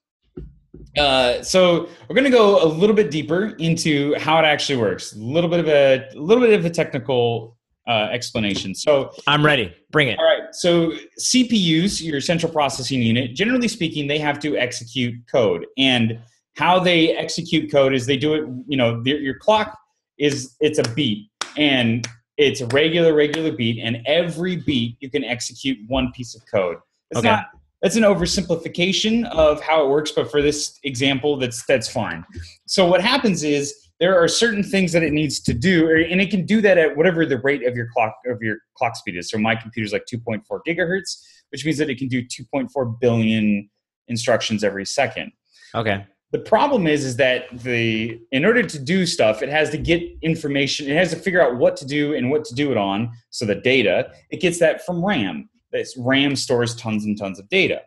uh, 0.97 1.41
so 1.43 1.89
we're 2.07 2.15
going 2.15 2.23
to 2.25 2.29
go 2.31 2.63
a 2.63 2.67
little 2.67 2.95
bit 2.95 3.11
deeper 3.11 3.47
into 3.59 4.15
how 4.17 4.39
it 4.39 4.45
actually 4.45 4.77
works. 4.77 5.13
A 5.13 5.19
little 5.19 5.49
bit 5.49 5.59
of 5.59 5.67
a, 5.67 6.07
a 6.15 6.19
little 6.19 6.41
bit 6.43 6.57
of 6.57 6.65
a 6.65 6.69
technical 6.69 7.57
uh, 7.87 8.07
explanation. 8.11 8.73
So, 8.73 9.11
I'm 9.27 9.45
ready. 9.45 9.75
Bring 9.91 10.07
it. 10.07 10.17
all 10.19 10.25
right. 10.25 10.38
So 10.53 10.93
CPUs, 11.19 12.01
your 12.01 12.21
central 12.21 12.51
processing 12.51 13.01
unit, 13.01 13.35
generally 13.35 13.67
speaking, 13.67 14.07
they 14.07 14.19
have 14.19 14.39
to 14.39 14.57
execute 14.57 15.15
code, 15.31 15.65
and 15.77 16.19
how 16.55 16.79
they 16.79 17.15
execute 17.15 17.71
code 17.71 17.93
is 17.93 18.05
they 18.05 18.17
do 18.17 18.33
it. 18.33 18.43
You 18.67 18.77
know, 18.77 19.01
your 19.05 19.35
clock 19.35 19.77
is 20.17 20.55
it's 20.59 20.79
a 20.79 20.83
beat, 20.93 21.29
and 21.57 22.07
it's 22.37 22.61
a 22.61 22.67
regular, 22.67 23.13
regular 23.13 23.51
beat, 23.51 23.79
and 23.81 23.99
every 24.05 24.55
beat 24.57 24.97
you 24.99 25.09
can 25.09 25.23
execute 25.23 25.77
one 25.87 26.11
piece 26.13 26.35
of 26.35 26.41
code. 26.51 26.77
It's 27.11 27.19
Okay. 27.19 27.29
not. 27.29 27.45
That's 27.81 27.95
an 27.95 28.03
oversimplification 28.03 29.25
of 29.31 29.61
how 29.61 29.85
it 29.85 29.89
works, 29.89 30.11
but 30.11 30.29
for 30.29 30.41
this 30.41 30.77
example, 30.83 31.37
that's 31.37 31.65
that's 31.65 31.87
fine. 31.87 32.25
So 32.67 32.85
what 32.85 33.01
happens 33.01 33.43
is 33.43 33.73
there 33.99 34.21
are 34.21 34.27
certain 34.27 34.63
things 34.63 34.93
that 34.93 35.03
it 35.03 35.11
needs 35.11 35.41
to 35.41 35.53
do, 35.53 35.89
and 35.89 36.21
it 36.21 36.29
can 36.29 36.45
do 36.45 36.61
that 36.61 36.77
at 36.77 36.95
whatever 36.95 37.25
the 37.25 37.37
rate 37.39 37.65
of 37.65 37.75
your 37.75 37.89
clock 37.93 38.15
of 38.25 38.41
your 38.41 38.57
clock 38.75 38.95
speed 38.95 39.17
is. 39.17 39.29
So 39.29 39.37
my 39.37 39.55
computer 39.55 39.85
is 39.85 39.93
like 39.93 40.05
2.4 40.11 40.41
gigahertz, 40.65 41.21
which 41.49 41.65
means 41.65 41.77
that 41.79 41.89
it 41.89 41.97
can 41.97 42.07
do 42.07 42.23
2.4 42.23 42.99
billion 42.99 43.69
instructions 44.07 44.63
every 44.63 44.85
second. 44.85 45.31
Okay. 45.75 46.05
The 46.31 46.39
problem 46.39 46.87
is, 46.87 47.03
is 47.03 47.15
that 47.17 47.45
the 47.51 48.21
in 48.31 48.45
order 48.45 48.63
to 48.63 48.79
do 48.79 49.05
stuff, 49.05 49.41
it 49.41 49.49
has 49.49 49.69
to 49.71 49.77
get 49.77 50.03
information. 50.21 50.87
It 50.87 50.95
has 50.95 51.09
to 51.09 51.17
figure 51.17 51.41
out 51.41 51.57
what 51.57 51.75
to 51.77 51.85
do 51.85 52.13
and 52.13 52.29
what 52.29 52.45
to 52.45 52.55
do 52.55 52.71
it 52.71 52.77
on. 52.77 53.11
So 53.31 53.45
the 53.45 53.55
data, 53.55 54.11
it 54.29 54.39
gets 54.39 54.59
that 54.59 54.85
from 54.85 55.03
RAM. 55.03 55.49
this 55.71 55.97
RAM 55.97 56.35
stores 56.35 56.75
tons 56.75 57.05
and 57.05 57.17
tons 57.17 57.39
of 57.39 57.49
data. 57.49 57.81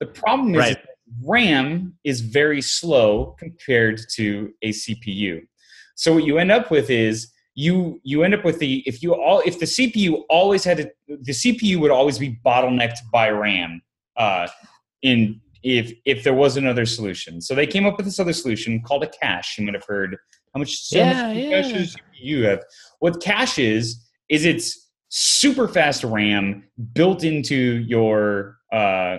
The 0.00 0.06
problem 0.06 0.54
is 0.54 0.58
Right. 0.58 0.78
RAM 1.22 1.94
is 2.04 2.20
very 2.20 2.62
slow 2.62 3.36
compared 3.38 4.00
to 4.14 4.52
a 4.62 4.70
CPU. 4.70 5.46
So 6.02 6.14
what 6.14 6.24
you 6.24 6.38
end 6.38 6.50
up 6.50 6.72
with 6.72 6.90
is 6.90 7.28
you 7.54 8.00
you 8.02 8.24
end 8.24 8.34
up 8.34 8.44
with 8.44 8.58
the 8.58 8.82
if 8.86 9.04
you 9.04 9.14
all 9.14 9.40
if 9.46 9.60
the 9.60 9.66
CPU 9.66 10.22
always 10.28 10.64
had 10.64 10.78
to 10.78 10.90
the 11.06 11.30
CPU 11.30 11.78
would 11.78 11.92
always 11.92 12.18
be 12.18 12.40
bottlenecked 12.44 12.98
by 13.12 13.30
RAM 13.30 13.80
uh, 14.16 14.48
in 15.02 15.40
if 15.62 15.92
if 16.04 16.24
there 16.24 16.34
was 16.34 16.56
another 16.56 16.86
solution. 16.86 17.40
So 17.40 17.54
they 17.54 17.68
came 17.68 17.86
up 17.86 17.96
with 17.98 18.06
this 18.06 18.18
other 18.18 18.32
solution 18.32 18.82
called 18.82 19.04
a 19.04 19.10
cache. 19.10 19.56
You 19.56 19.64
might 19.64 19.74
have 19.74 19.84
heard 19.86 20.16
how 20.52 20.58
much 20.58 20.76
so 20.76 20.98
Yeah, 20.98 21.12
much 21.12 21.36
yeah. 21.36 21.50
caches 21.62 21.96
you 22.20 22.46
have. 22.46 22.64
What 22.98 23.22
cache 23.22 23.60
is 23.60 24.04
is 24.28 24.44
it's 24.44 24.90
super 25.08 25.68
fast 25.68 26.02
RAM 26.02 26.64
built 26.94 27.22
into 27.22 27.54
your 27.86 28.56
uh, 28.72 29.18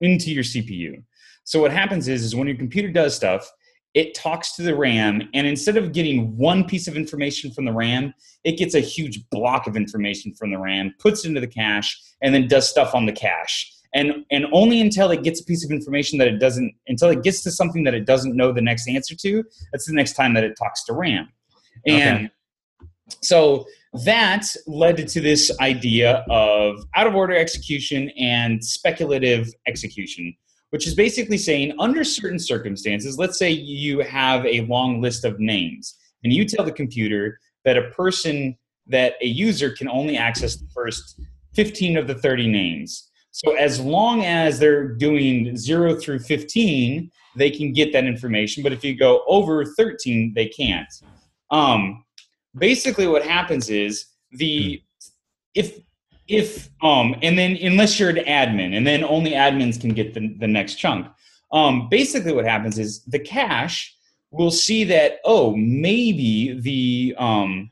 into 0.00 0.30
your 0.30 0.44
CPU. 0.44 1.02
So 1.42 1.60
what 1.60 1.72
happens 1.72 2.06
is 2.06 2.22
is 2.22 2.36
when 2.36 2.46
your 2.46 2.56
computer 2.56 2.92
does 2.92 3.16
stuff, 3.16 3.50
it 3.94 4.14
talks 4.14 4.54
to 4.56 4.62
the 4.62 4.74
RAM, 4.74 5.28
and 5.34 5.46
instead 5.46 5.76
of 5.76 5.92
getting 5.92 6.36
one 6.36 6.64
piece 6.64 6.86
of 6.86 6.96
information 6.96 7.50
from 7.50 7.64
the 7.64 7.72
RAM, 7.72 8.14
it 8.44 8.56
gets 8.56 8.74
a 8.74 8.80
huge 8.80 9.28
block 9.30 9.66
of 9.66 9.76
information 9.76 10.32
from 10.34 10.50
the 10.50 10.58
RAM, 10.58 10.94
puts 10.98 11.24
it 11.24 11.28
into 11.28 11.40
the 11.40 11.48
cache, 11.48 12.00
and 12.22 12.34
then 12.34 12.46
does 12.46 12.68
stuff 12.68 12.94
on 12.94 13.06
the 13.06 13.12
cache. 13.12 13.72
And 13.92 14.24
and 14.30 14.46
only 14.52 14.80
until 14.80 15.10
it 15.10 15.24
gets 15.24 15.40
a 15.40 15.44
piece 15.44 15.64
of 15.64 15.72
information 15.72 16.18
that 16.18 16.28
it 16.28 16.38
doesn't 16.38 16.72
until 16.86 17.08
it 17.08 17.24
gets 17.24 17.42
to 17.42 17.50
something 17.50 17.82
that 17.84 17.94
it 17.94 18.06
doesn't 18.06 18.36
know 18.36 18.52
the 18.52 18.62
next 18.62 18.88
answer 18.88 19.16
to, 19.16 19.42
that's 19.72 19.86
the 19.86 19.94
next 19.94 20.12
time 20.12 20.34
that 20.34 20.44
it 20.44 20.54
talks 20.56 20.84
to 20.84 20.92
RAM. 20.92 21.28
And 21.84 22.26
Okay. 22.26 22.30
so 23.20 23.66
that 24.04 24.46
led 24.68 25.08
to 25.08 25.20
this 25.20 25.50
idea 25.60 26.24
of 26.30 26.84
out 26.94 27.08
of 27.08 27.16
order 27.16 27.34
execution 27.34 28.10
and 28.10 28.64
speculative 28.64 29.52
execution, 29.66 30.36
which 30.70 30.86
is 30.86 30.94
basically 30.94 31.38
saying 31.38 31.74
under 31.78 32.04
certain 32.04 32.38
circumstances, 32.38 33.18
let's 33.18 33.38
say 33.38 33.50
you 33.50 34.00
have 34.00 34.44
a 34.46 34.62
long 34.62 35.00
list 35.00 35.24
of 35.24 35.38
names 35.38 35.96
and 36.24 36.32
you 36.32 36.44
tell 36.44 36.64
the 36.64 36.72
computer 36.72 37.38
that 37.64 37.76
a 37.76 37.90
person, 37.90 38.56
that 38.86 39.14
a 39.20 39.26
user 39.26 39.70
can 39.70 39.88
only 39.88 40.16
access 40.16 40.56
the 40.56 40.68
first 40.74 41.20
15 41.54 41.96
of 41.96 42.06
the 42.06 42.14
30 42.14 42.48
names. 42.48 43.10
So 43.32 43.54
as 43.54 43.80
long 43.80 44.24
as 44.24 44.58
they're 44.58 44.88
doing 44.88 45.56
0 45.56 45.96
through 45.96 46.20
15, 46.20 47.10
they 47.36 47.50
can 47.50 47.72
get 47.72 47.92
that 47.92 48.04
information. 48.04 48.62
But 48.62 48.72
if 48.72 48.84
you 48.84 48.96
go 48.96 49.22
over 49.26 49.64
13, 49.64 50.32
they 50.34 50.46
can't. 50.46 50.88
Um, 51.50 52.04
basically 52.56 53.06
what 53.06 53.22
happens 53.24 53.70
is 53.70 54.06
the 54.32 54.82
if 55.54 55.78
if 56.30 56.70
um 56.82 57.14
and 57.22 57.36
then 57.36 57.56
unless 57.62 57.98
you're 57.98 58.10
an 58.10 58.24
admin 58.24 58.76
and 58.76 58.86
then 58.86 59.02
only 59.04 59.32
admins 59.32 59.80
can 59.80 59.90
get 59.90 60.14
the, 60.14 60.34
the 60.38 60.46
next 60.46 60.76
chunk 60.76 61.06
um 61.52 61.88
basically 61.88 62.32
what 62.32 62.44
happens 62.44 62.78
is 62.78 63.02
the 63.04 63.18
cache 63.18 63.94
will 64.30 64.50
see 64.50 64.84
that 64.84 65.18
oh 65.24 65.54
maybe 65.56 66.58
the 66.60 67.14
um 67.18 67.70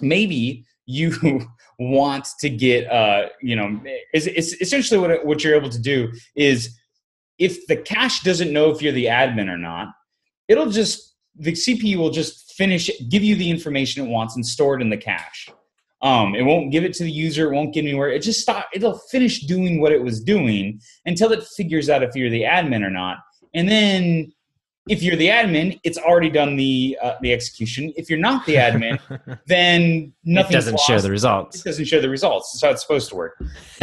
maybe 0.00 0.64
you 0.86 1.46
want 1.78 2.26
to 2.40 2.48
get 2.48 2.90
uh 2.90 3.28
you 3.42 3.54
know 3.54 3.78
is 4.14 4.26
it's 4.26 4.54
essentially 4.54 4.98
what 4.98 5.24
what 5.26 5.44
you're 5.44 5.54
able 5.54 5.68
to 5.68 5.80
do 5.80 6.10
is 6.34 6.78
if 7.38 7.66
the 7.66 7.76
cache 7.76 8.22
doesn't 8.22 8.52
know 8.52 8.70
if 8.70 8.80
you're 8.80 8.92
the 8.92 9.04
admin 9.04 9.50
or 9.50 9.58
not 9.58 9.88
it'll 10.48 10.70
just 10.70 11.16
the 11.38 11.52
CPU 11.52 11.96
will 11.96 12.10
just 12.10 12.54
finish 12.54 12.90
give 13.08 13.22
you 13.22 13.36
the 13.36 13.50
information 13.50 14.06
it 14.06 14.10
wants 14.10 14.36
and 14.36 14.46
store 14.46 14.76
it 14.76 14.82
in 14.82 14.88
the 14.88 14.96
cache. 14.96 15.50
Um, 16.02 16.34
it 16.34 16.42
won't 16.42 16.70
give 16.72 16.84
it 16.84 16.92
to 16.94 17.04
the 17.04 17.10
user. 17.10 17.50
It 17.50 17.54
won't 17.54 17.72
get 17.72 17.84
anywhere. 17.84 18.10
It 18.10 18.22
just 18.22 18.40
stop. 18.40 18.66
It'll 18.74 18.98
finish 19.10 19.40
doing 19.46 19.80
what 19.80 19.92
it 19.92 20.02
was 20.02 20.20
doing 20.22 20.80
until 21.06 21.32
it 21.32 21.42
figures 21.56 21.88
out 21.88 22.02
if 22.02 22.14
you're 22.14 22.30
the 22.30 22.42
admin 22.42 22.84
or 22.84 22.90
not. 22.90 23.18
And 23.54 23.68
then, 23.68 24.32
if 24.88 25.02
you're 25.02 25.16
the 25.16 25.28
admin, 25.28 25.80
it's 25.82 25.98
already 25.98 26.30
done 26.30 26.56
the 26.56 26.96
uh, 27.02 27.14
the 27.22 27.32
execution. 27.32 27.92
If 27.96 28.08
you're 28.10 28.18
not 28.20 28.44
the 28.46 28.56
admin, 28.56 29.00
then 29.46 29.82
it 29.82 30.12
nothing 30.24 30.52
doesn't 30.52 30.78
show 30.80 31.00
the 31.00 31.08
It 31.08 31.12
results. 31.12 31.62
doesn't 31.62 31.86
show 31.86 32.00
the 32.00 32.08
results. 32.10 32.52
That's 32.52 32.62
how 32.62 32.70
it's 32.70 32.82
supposed 32.82 33.08
to 33.10 33.16
work 33.16 33.36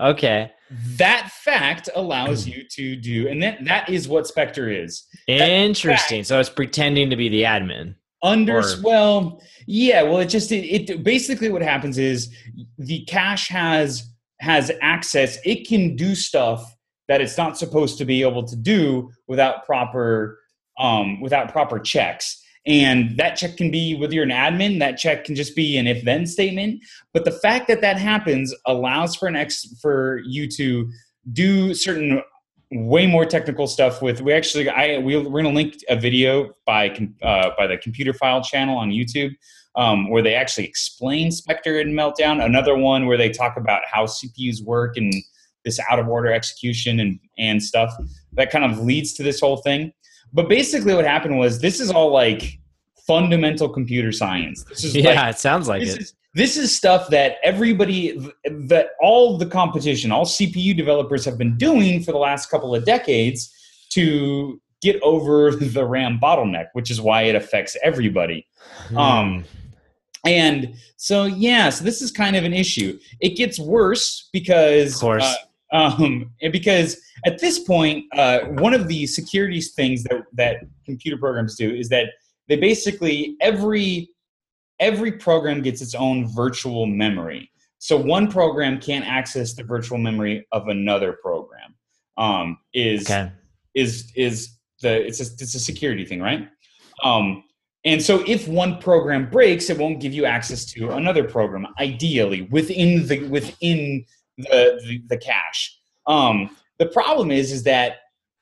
okay. 0.00 0.50
that 0.96 1.30
fact 1.44 1.88
allows 1.94 2.46
you 2.48 2.64
to 2.70 2.96
do 2.96 3.28
and 3.28 3.40
that 3.42 3.64
that 3.64 3.88
is 3.88 4.08
what 4.08 4.26
spectre 4.26 4.68
is 4.70 5.04
Interesting. 5.28 6.24
So 6.24 6.40
it's 6.40 6.48
pretending 6.48 7.10
to 7.10 7.16
be 7.16 7.28
the 7.28 7.42
admin. 7.42 7.94
Under 8.22 8.58
Or- 8.58 8.82
well 8.82 9.42
yeah 9.66 10.02
well 10.02 10.18
it 10.18 10.26
just 10.26 10.52
it, 10.52 10.90
it 10.90 11.02
basically 11.02 11.50
what 11.50 11.62
happens 11.62 11.96
is 11.98 12.34
the 12.78 13.04
cache 13.06 13.48
has 13.48 14.10
has 14.40 14.72
access. 14.80 15.38
It 15.44 15.68
can 15.68 15.96
do 15.96 16.14
stuff 16.14 16.74
that 17.08 17.20
it's 17.20 17.36
not 17.36 17.58
supposed 17.58 17.98
to 17.98 18.04
be 18.04 18.22
able 18.22 18.42
to 18.44 18.56
do 18.56 19.10
without 19.28 19.64
proper 19.64 20.38
um 20.78 21.20
without 21.20 21.52
proper 21.52 21.78
checks. 21.78 22.42
And 22.66 23.16
that 23.16 23.36
check 23.36 23.56
can 23.56 23.70
be 23.70 23.94
whether 23.94 24.14
you're 24.14 24.24
an 24.24 24.30
admin 24.30 24.80
that 24.80 24.98
check 24.98 25.24
can 25.24 25.34
just 25.34 25.56
be 25.56 25.78
an 25.78 25.86
if 25.86 26.04
then 26.04 26.26
statement. 26.26 26.82
But 27.14 27.24
the 27.24 27.30
fact 27.30 27.68
that 27.68 27.80
that 27.80 27.98
happens 27.98 28.54
allows 28.66 29.16
for 29.16 29.28
an 29.28 29.36
ex 29.36 29.66
for 29.80 30.20
you 30.26 30.48
to 30.56 30.90
do 31.32 31.74
certain 31.74 32.22
way 32.72 33.06
more 33.06 33.24
technical 33.24 33.66
stuff 33.66 34.00
with 34.00 34.20
we 34.20 34.32
actually 34.32 34.68
i 34.68 34.96
we, 34.98 35.16
we're 35.16 35.42
going 35.42 35.44
to 35.44 35.50
link 35.50 35.74
a 35.88 35.96
video 35.96 36.50
by 36.64 36.88
uh, 37.22 37.50
by 37.58 37.66
the 37.66 37.76
Computerphile 37.76 38.44
channel 38.44 38.78
on 38.78 38.90
youtube 38.90 39.34
um, 39.76 40.10
where 40.10 40.22
they 40.22 40.34
actually 40.34 40.64
explain 40.64 41.30
spectre 41.30 41.78
and 41.78 41.96
meltdown. 41.96 42.44
Another 42.44 42.76
one 42.76 43.06
where 43.06 43.16
they 43.16 43.30
talk 43.30 43.56
about 43.56 43.82
how 43.90 44.06
cpus 44.06 44.62
work 44.62 44.96
and 44.96 45.12
this 45.64 45.78
out 45.90 45.98
of 45.98 46.08
order 46.08 46.32
execution 46.32 47.00
and 47.00 47.18
and 47.38 47.62
stuff 47.62 47.92
that 48.32 48.50
kind 48.50 48.64
of 48.64 48.78
leads 48.78 49.12
to 49.14 49.22
this 49.22 49.40
whole 49.40 49.58
thing. 49.58 49.92
But 50.32 50.48
basically 50.48 50.94
what 50.94 51.04
happened 51.04 51.38
was 51.38 51.60
this 51.60 51.80
is 51.80 51.90
all 51.90 52.10
like 52.10 52.58
fundamental 53.06 53.68
computer 53.68 54.12
science. 54.12 54.64
This 54.64 54.84
is 54.84 54.96
Yeah, 54.96 55.22
like 55.22 55.34
it 55.34 55.38
sounds 55.38 55.68
like 55.68 55.82
it. 55.82 55.88
is 55.88 56.14
this 56.34 56.56
is 56.56 56.74
stuff 56.74 57.08
that 57.08 57.36
everybody 57.42 58.16
that 58.44 58.90
all 59.02 59.36
the 59.36 59.46
competition 59.46 60.12
all 60.12 60.24
cpu 60.24 60.76
developers 60.76 61.24
have 61.24 61.36
been 61.36 61.56
doing 61.56 62.02
for 62.02 62.12
the 62.12 62.18
last 62.18 62.50
couple 62.50 62.74
of 62.74 62.84
decades 62.84 63.52
to 63.90 64.60
get 64.80 65.00
over 65.02 65.50
the 65.56 65.84
ram 65.84 66.18
bottleneck 66.22 66.66
which 66.72 66.90
is 66.90 67.00
why 67.00 67.22
it 67.22 67.34
affects 67.34 67.76
everybody. 67.82 68.46
Um, 68.96 69.44
and 70.24 70.74
so 70.96 71.24
yeah 71.24 71.70
so 71.70 71.82
this 71.84 72.00
is 72.02 72.10
kind 72.12 72.36
of 72.36 72.44
an 72.44 72.52
issue. 72.52 72.98
It 73.20 73.36
gets 73.36 73.58
worse 73.58 74.28
because 74.32 74.94
Of 74.94 75.00
course. 75.00 75.24
uh, 75.24 75.36
um, 75.72 76.32
because 76.52 76.96
at 77.26 77.38
this 77.40 77.58
point 77.58 78.04
uh, 78.16 78.40
one 78.64 78.74
of 78.74 78.86
the 78.88 79.06
security 79.06 79.60
things 79.60 80.02
that, 80.04 80.22
that 80.34 80.56
computer 80.84 81.16
programs 81.16 81.56
do 81.56 81.70
is 81.74 81.88
that 81.88 82.06
they 82.48 82.56
basically 82.56 83.36
every 83.40 84.08
every 84.80 85.12
program 85.12 85.62
gets 85.62 85.80
its 85.80 85.94
own 85.94 86.26
virtual 86.34 86.86
memory. 86.86 87.50
So 87.78 87.96
one 87.96 88.30
program 88.30 88.80
can't 88.80 89.06
access 89.06 89.54
the 89.54 89.62
virtual 89.62 89.98
memory 89.98 90.46
of 90.52 90.68
another 90.68 91.18
program 91.22 91.74
um, 92.16 92.58
is 92.74 93.10
okay. 93.10 93.30
is 93.74 94.12
is 94.16 94.56
the 94.82 95.06
it's 95.06 95.20
a, 95.20 95.32
it's 95.42 95.54
a 95.54 95.60
security 95.60 96.04
thing 96.04 96.20
right? 96.20 96.48
Um, 97.02 97.44
and 97.84 98.02
so 98.02 98.22
if 98.26 98.46
one 98.46 98.78
program 98.78 99.30
breaks 99.30 99.70
it 99.70 99.78
won't 99.78 100.00
give 100.00 100.12
you 100.12 100.26
access 100.26 100.66
to 100.72 100.90
another 100.90 101.24
program 101.24 101.66
ideally 101.78 102.42
within 102.50 103.06
the 103.06 103.26
within 103.28 104.04
the 104.36 104.80
the, 104.86 105.02
the 105.08 105.16
cache. 105.16 105.78
Um, 106.06 106.56
the 106.78 106.86
problem 106.86 107.30
is 107.30 107.52
is 107.52 107.62
that 107.62 107.98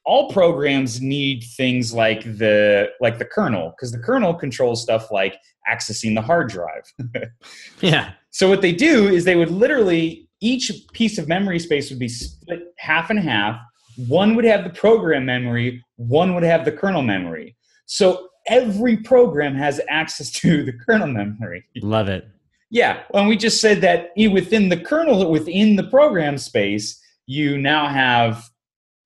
all 0.09 0.31
programs 0.31 1.01
need 1.01 1.45
things 1.57 1.93
like 1.93 2.23
the 2.39 2.89
like 3.01 3.19
the 3.19 3.25
kernel 3.25 3.73
because 3.77 3.93
the 3.93 3.99
kernel 3.99 4.33
controls 4.35 4.83
stuff 4.83 5.11
like 5.11 5.37
accessing 5.71 6.15
the 6.15 6.23
hard 6.23 6.49
drive 6.49 6.85
Yeah. 7.81 8.13
so 8.31 8.49
what 8.49 8.63
they 8.63 8.73
do 8.73 9.07
is 9.07 9.25
they 9.25 9.37
would 9.37 9.51
literally 9.51 10.29
each 10.41 10.73
piece 10.93 11.19
of 11.19 11.29
memory 11.29 11.59
space 11.59 11.91
would 11.91 11.99
be 11.99 12.09
split 12.09 12.73
half 12.79 13.11
and 13.11 13.19
half. 13.19 13.61
One 14.07 14.37
would 14.37 14.45
have 14.45 14.65
the 14.65 14.71
program 14.71 15.25
memory, 15.25 15.85
one 15.97 16.35
would 16.35 16.45
have 16.45 16.65
the 16.65 16.73
kernel 16.73 17.03
memory. 17.03 17.57
So 17.87 18.29
every 18.47 18.97
program 18.99 19.55
has 19.57 19.81
access 19.89 20.31
to 20.41 20.65
the 20.65 20.73
kernel 20.73 21.09
memory. 21.09 21.65
Love 21.83 22.09
it. 22.09 22.29
Yeah, 22.71 23.03
and 23.15 23.29
we 23.29 23.37
just 23.39 23.63
said 23.63 23.81
that 23.81 24.11
within 24.31 24.69
the 24.69 24.77
kernel, 24.77 25.31
within 25.31 25.77
the 25.77 25.85
program 25.85 26.37
space, 26.37 27.03
you 27.27 27.57
now 27.57 27.89
have 27.89 28.45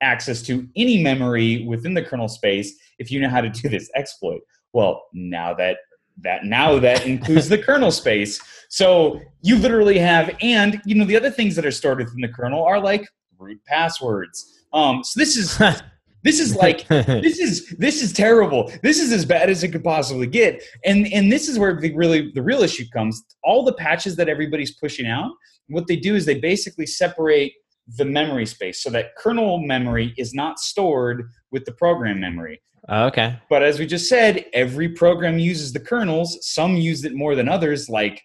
access 0.02 0.42
to 0.42 0.68
any 0.76 1.02
memory 1.02 1.64
within 1.66 1.94
the 1.94 2.02
kernel 2.02 2.28
space 2.28 2.74
if 2.98 3.10
you 3.10 3.20
know 3.20 3.28
how 3.28 3.40
to 3.40 3.48
do 3.48 3.68
this 3.68 3.90
exploit. 3.94 4.40
Well, 4.72 5.04
now 5.12 5.54
that 5.54 5.78
that 6.18 6.44
now 6.44 6.78
that 6.78 7.06
includes 7.06 7.48
the 7.48 7.58
kernel 7.62 7.90
space. 7.90 8.40
So 8.68 9.20
you 9.42 9.56
literally 9.56 9.98
have, 9.98 10.34
and 10.40 10.80
you 10.84 10.94
know 10.94 11.04
the 11.04 11.16
other 11.16 11.30
things 11.30 11.56
that 11.56 11.64
are 11.64 11.70
stored 11.70 11.98
within 11.98 12.20
the 12.20 12.28
kernel 12.28 12.62
are 12.64 12.80
like 12.80 13.06
root 13.38 13.60
passwords. 13.66 14.66
Um, 14.72 15.02
so 15.04 15.18
this 15.18 15.36
is 15.36 15.60
This 16.24 16.38
is 16.38 16.54
like 16.54 16.86
this 16.88 17.38
is 17.38 17.74
this 17.78 18.02
is 18.02 18.12
terrible. 18.12 18.72
This 18.82 19.00
is 19.00 19.12
as 19.12 19.24
bad 19.24 19.50
as 19.50 19.64
it 19.64 19.68
could 19.68 19.82
possibly 19.82 20.26
get. 20.26 20.62
And 20.84 21.12
and 21.12 21.32
this 21.32 21.48
is 21.48 21.58
where 21.58 21.78
the 21.78 21.92
really 21.94 22.30
the 22.32 22.42
real 22.42 22.62
issue 22.62 22.84
comes. 22.92 23.20
All 23.42 23.64
the 23.64 23.72
patches 23.74 24.14
that 24.16 24.28
everybody's 24.28 24.72
pushing 24.78 25.06
out, 25.06 25.32
what 25.68 25.88
they 25.88 25.96
do 25.96 26.14
is 26.14 26.24
they 26.24 26.38
basically 26.38 26.86
separate 26.86 27.52
the 27.96 28.04
memory 28.04 28.46
space 28.46 28.82
so 28.82 28.90
that 28.90 29.16
kernel 29.16 29.58
memory 29.58 30.14
is 30.16 30.34
not 30.34 30.58
stored 30.58 31.28
with 31.50 31.64
the 31.64 31.72
program 31.72 32.20
memory. 32.20 32.60
Oh, 32.88 33.04
okay. 33.06 33.38
But 33.48 33.62
as 33.62 33.78
we 33.78 33.86
just 33.86 34.08
said, 34.08 34.44
every 34.52 34.88
program 34.88 35.38
uses 35.38 35.72
the 35.72 35.80
kernels. 35.80 36.38
Some 36.42 36.74
use 36.76 37.04
it 37.04 37.14
more 37.14 37.34
than 37.34 37.48
others, 37.48 37.88
like 37.88 38.22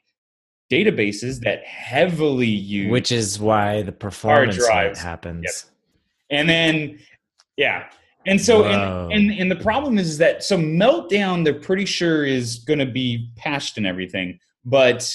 databases 0.72 1.40
that 1.42 1.64
heavily 1.64 2.48
use 2.48 2.92
Which 2.92 3.12
is 3.12 3.40
why 3.40 3.84
the 3.84 3.92
performance 3.92 4.58
drives. 4.58 5.00
happens. 5.00 5.66
and 6.30 6.50
then 6.50 7.00
yeah 7.56 7.86
and 8.26 8.40
so 8.40 8.66
and, 8.66 9.14
and 9.14 9.32
and 9.40 9.50
the 9.50 9.56
problem 9.56 9.98
is 9.98 10.18
that 10.18 10.44
so 10.44 10.58
meltdown 10.58 11.46
they're 11.46 11.54
pretty 11.54 11.86
sure 11.86 12.26
is 12.26 12.60
going 12.60 12.80
to 12.80 12.86
be 12.86 13.32
patched 13.38 13.78
and 13.78 13.88
everything 13.88 14.38
but 14.66 15.10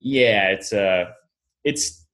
yeah 0.00 0.50
it's 0.50 0.72
uh 0.72 1.06
it's 1.64 2.05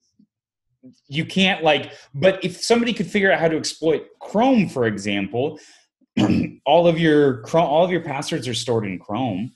you 1.07 1.25
can't 1.25 1.63
like 1.63 1.93
but 2.13 2.43
if 2.43 2.61
somebody 2.61 2.93
could 2.93 3.07
figure 3.07 3.31
out 3.31 3.39
how 3.39 3.47
to 3.47 3.57
exploit 3.57 4.05
chrome 4.19 4.67
for 4.67 4.85
example 4.85 5.59
all 6.65 6.87
of 6.87 6.99
your 6.99 7.37
chrome 7.41 7.65
all 7.65 7.83
of 7.85 7.91
your 7.91 8.01
passwords 8.01 8.47
are 8.47 8.53
stored 8.53 8.85
in 8.85 8.99
chrome 8.99 9.51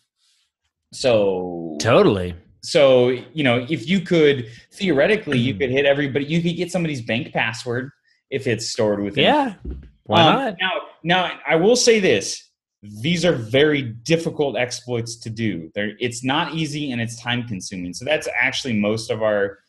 so 0.94 1.76
Totally. 1.80 2.34
so 2.62 3.10
you 3.10 3.44
know 3.44 3.66
if 3.70 3.88
you 3.88 4.00
could 4.02 4.48
theoretically 4.74 5.38
you 5.38 5.54
could 5.60 5.70
hit 5.70 5.86
everybody 5.86 6.26
you 6.26 6.42
could 6.42 6.56
get 6.56 6.72
somebody's 6.72 7.02
bank 7.02 7.34
password 7.34 7.92
if 8.30 8.48
it's 8.48 8.70
stored 8.70 9.02
within 9.02 9.24
Yeah. 9.24 9.54
Why 10.04 10.22
Um, 10.22 10.34
not? 10.36 10.56
now 10.60 10.72
now 11.04 11.40
i 11.48 11.56
will 11.56 11.76
say 11.76 12.00
this 12.00 12.44
these 13.02 13.26
are 13.26 13.34
very 13.34 13.82
difficult 13.82 14.56
exploits 14.56 15.16
to 15.18 15.30
do 15.30 15.70
They're, 15.76 15.94
it's 16.00 16.24
not 16.24 16.54
easy 16.54 16.92
and 16.92 17.02
it's 17.02 17.20
time 17.22 17.46
consuming 17.48 17.94
so 17.94 18.06
that's 18.06 18.28
actually 18.40 18.80
most 18.80 19.10
of 19.12 19.22
our 19.24 19.60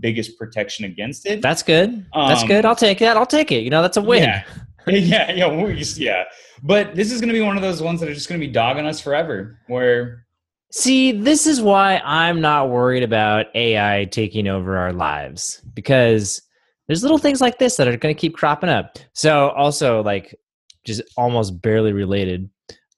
biggest 0.00 0.38
protection 0.38 0.84
against 0.84 1.26
it 1.26 1.40
That's 1.40 1.62
good. 1.62 2.06
That's 2.14 2.42
Um, 2.42 2.48
good. 2.48 2.64
I'll 2.64 2.76
take 2.76 2.98
that. 2.98 3.16
I'll 3.16 3.26
take 3.26 3.50
it. 3.52 3.64
You 3.64 3.70
know, 3.70 3.82
that's 3.82 3.96
a 3.96 4.02
win. 4.02 4.22
Yeah. 4.22 4.44
yeah 4.86 5.32
yeah 5.32 5.66
yeah 5.96 6.24
but 6.62 6.94
this 6.94 7.12
is 7.12 7.20
going 7.20 7.28
to 7.28 7.34
be 7.34 7.42
one 7.42 7.56
of 7.56 7.62
those 7.62 7.82
ones 7.82 8.00
that 8.00 8.08
are 8.08 8.14
just 8.14 8.28
going 8.28 8.40
to 8.40 8.46
be 8.46 8.50
dogging 8.52 8.86
us 8.86 9.00
forever 9.00 9.58
where 9.66 10.24
See, 10.70 11.12
this 11.12 11.46
is 11.46 11.62
why 11.62 12.00
I'm 12.04 12.42
not 12.42 12.68
worried 12.68 13.02
about 13.02 13.46
AI 13.54 14.04
taking 14.10 14.48
over 14.48 14.76
our 14.76 14.92
lives 14.92 15.62
because 15.72 16.42
there's 16.86 17.02
little 17.02 17.16
things 17.16 17.40
like 17.40 17.58
this 17.58 17.76
that 17.76 17.88
are 17.88 17.96
going 17.96 18.14
to 18.14 18.20
keep 18.20 18.36
cropping 18.36 18.68
up. 18.68 18.98
So, 19.14 19.48
also, 19.50 20.02
like, 20.02 20.34
just 20.84 21.00
almost 21.16 21.62
barely 21.62 21.94
related. 21.94 22.50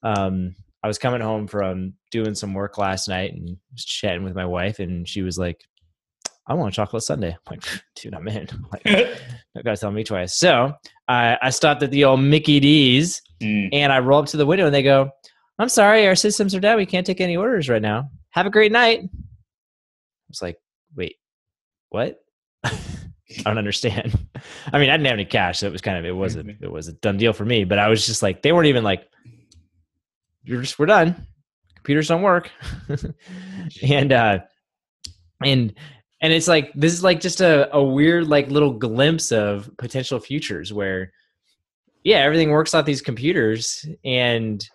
Um, 0.03 0.53
I 0.83 0.87
was 0.87 0.97
coming 0.97 1.21
home 1.21 1.47
from 1.47 1.93
doing 2.11 2.35
some 2.35 2.53
work 2.53 2.77
last 2.77 3.07
night 3.07 3.33
and 3.33 3.55
was 3.71 3.85
chatting 3.85 4.25
with 4.25 4.35
my 4.35 4.45
wife, 4.45 4.79
and 4.79 5.07
she 5.07 5.21
was 5.21 5.37
like, 5.37 5.61
I 6.47 6.53
want 6.53 6.73
a 6.73 6.75
chocolate 6.75 7.03
sundae. 7.03 7.31
I'm 7.31 7.37
like, 7.49 7.63
dude, 7.95 8.13
I'm 8.13 8.27
in. 8.27 8.47
Like, 8.71 8.81
you 8.85 9.63
gotta 9.63 9.77
tell 9.77 9.91
me 9.91 10.03
twice. 10.03 10.35
So 10.37 10.73
I 11.07 11.37
I 11.41 11.49
stopped 11.49 11.83
at 11.83 11.91
the 11.91 12.03
old 12.05 12.19
Mickey 12.21 12.59
D's 12.59 13.21
Mm. 13.41 13.69
and 13.73 13.91
I 13.91 13.97
roll 13.97 14.19
up 14.19 14.27
to 14.27 14.37
the 14.37 14.45
window 14.45 14.67
and 14.67 14.75
they 14.75 14.83
go, 14.83 15.09
I'm 15.57 15.67
sorry, 15.67 16.05
our 16.05 16.13
systems 16.13 16.53
are 16.53 16.59
down. 16.59 16.77
We 16.77 16.85
can't 16.85 17.07
take 17.07 17.19
any 17.19 17.35
orders 17.35 17.69
right 17.69 17.81
now. 17.81 18.07
Have 18.29 18.45
a 18.45 18.51
great 18.51 18.71
night. 18.71 18.99
I 19.03 19.09
was 20.29 20.43
like, 20.43 20.57
wait, 20.95 21.15
what? 21.89 22.19
I 22.63 22.71
don't 23.45 23.57
understand. 23.57 24.15
I 24.71 24.77
mean, 24.77 24.91
I 24.91 24.93
didn't 24.93 25.07
have 25.07 25.13
any 25.15 25.25
cash, 25.25 25.57
so 25.57 25.65
it 25.65 25.71
was 25.71 25.81
kind 25.81 25.97
of 25.97 26.05
it 26.05 26.11
was 26.11 26.35
a 26.35 26.41
it 26.61 26.71
was 26.71 26.87
a 26.87 26.93
done 26.93 27.17
deal 27.17 27.33
for 27.33 27.45
me. 27.45 27.63
But 27.63 27.79
I 27.79 27.87
was 27.87 28.05
just 28.05 28.21
like, 28.21 28.43
they 28.43 28.51
weren't 28.51 28.67
even 28.67 28.83
like, 28.83 29.09
you're 30.43 30.61
just 30.61 30.77
we're 30.77 30.85
done. 30.85 31.25
Computers 31.75 32.09
don't 32.09 32.21
work. 32.21 32.51
and 33.81 34.13
uh 34.13 34.39
and 35.43 35.73
and 36.21 36.31
it's 36.31 36.47
like 36.47 36.71
this 36.73 36.93
is 36.93 37.03
like 37.03 37.19
just 37.19 37.41
a, 37.41 37.73
a 37.75 37.83
weird 37.83 38.27
like 38.27 38.49
little 38.49 38.71
glimpse 38.71 39.31
of 39.31 39.69
potential 39.77 40.19
futures 40.19 40.71
where 40.71 41.11
yeah 42.03 42.17
everything 42.17 42.51
works 42.51 42.73
off 42.73 42.85
these 42.85 43.01
computers 43.01 43.85
and 44.05 44.67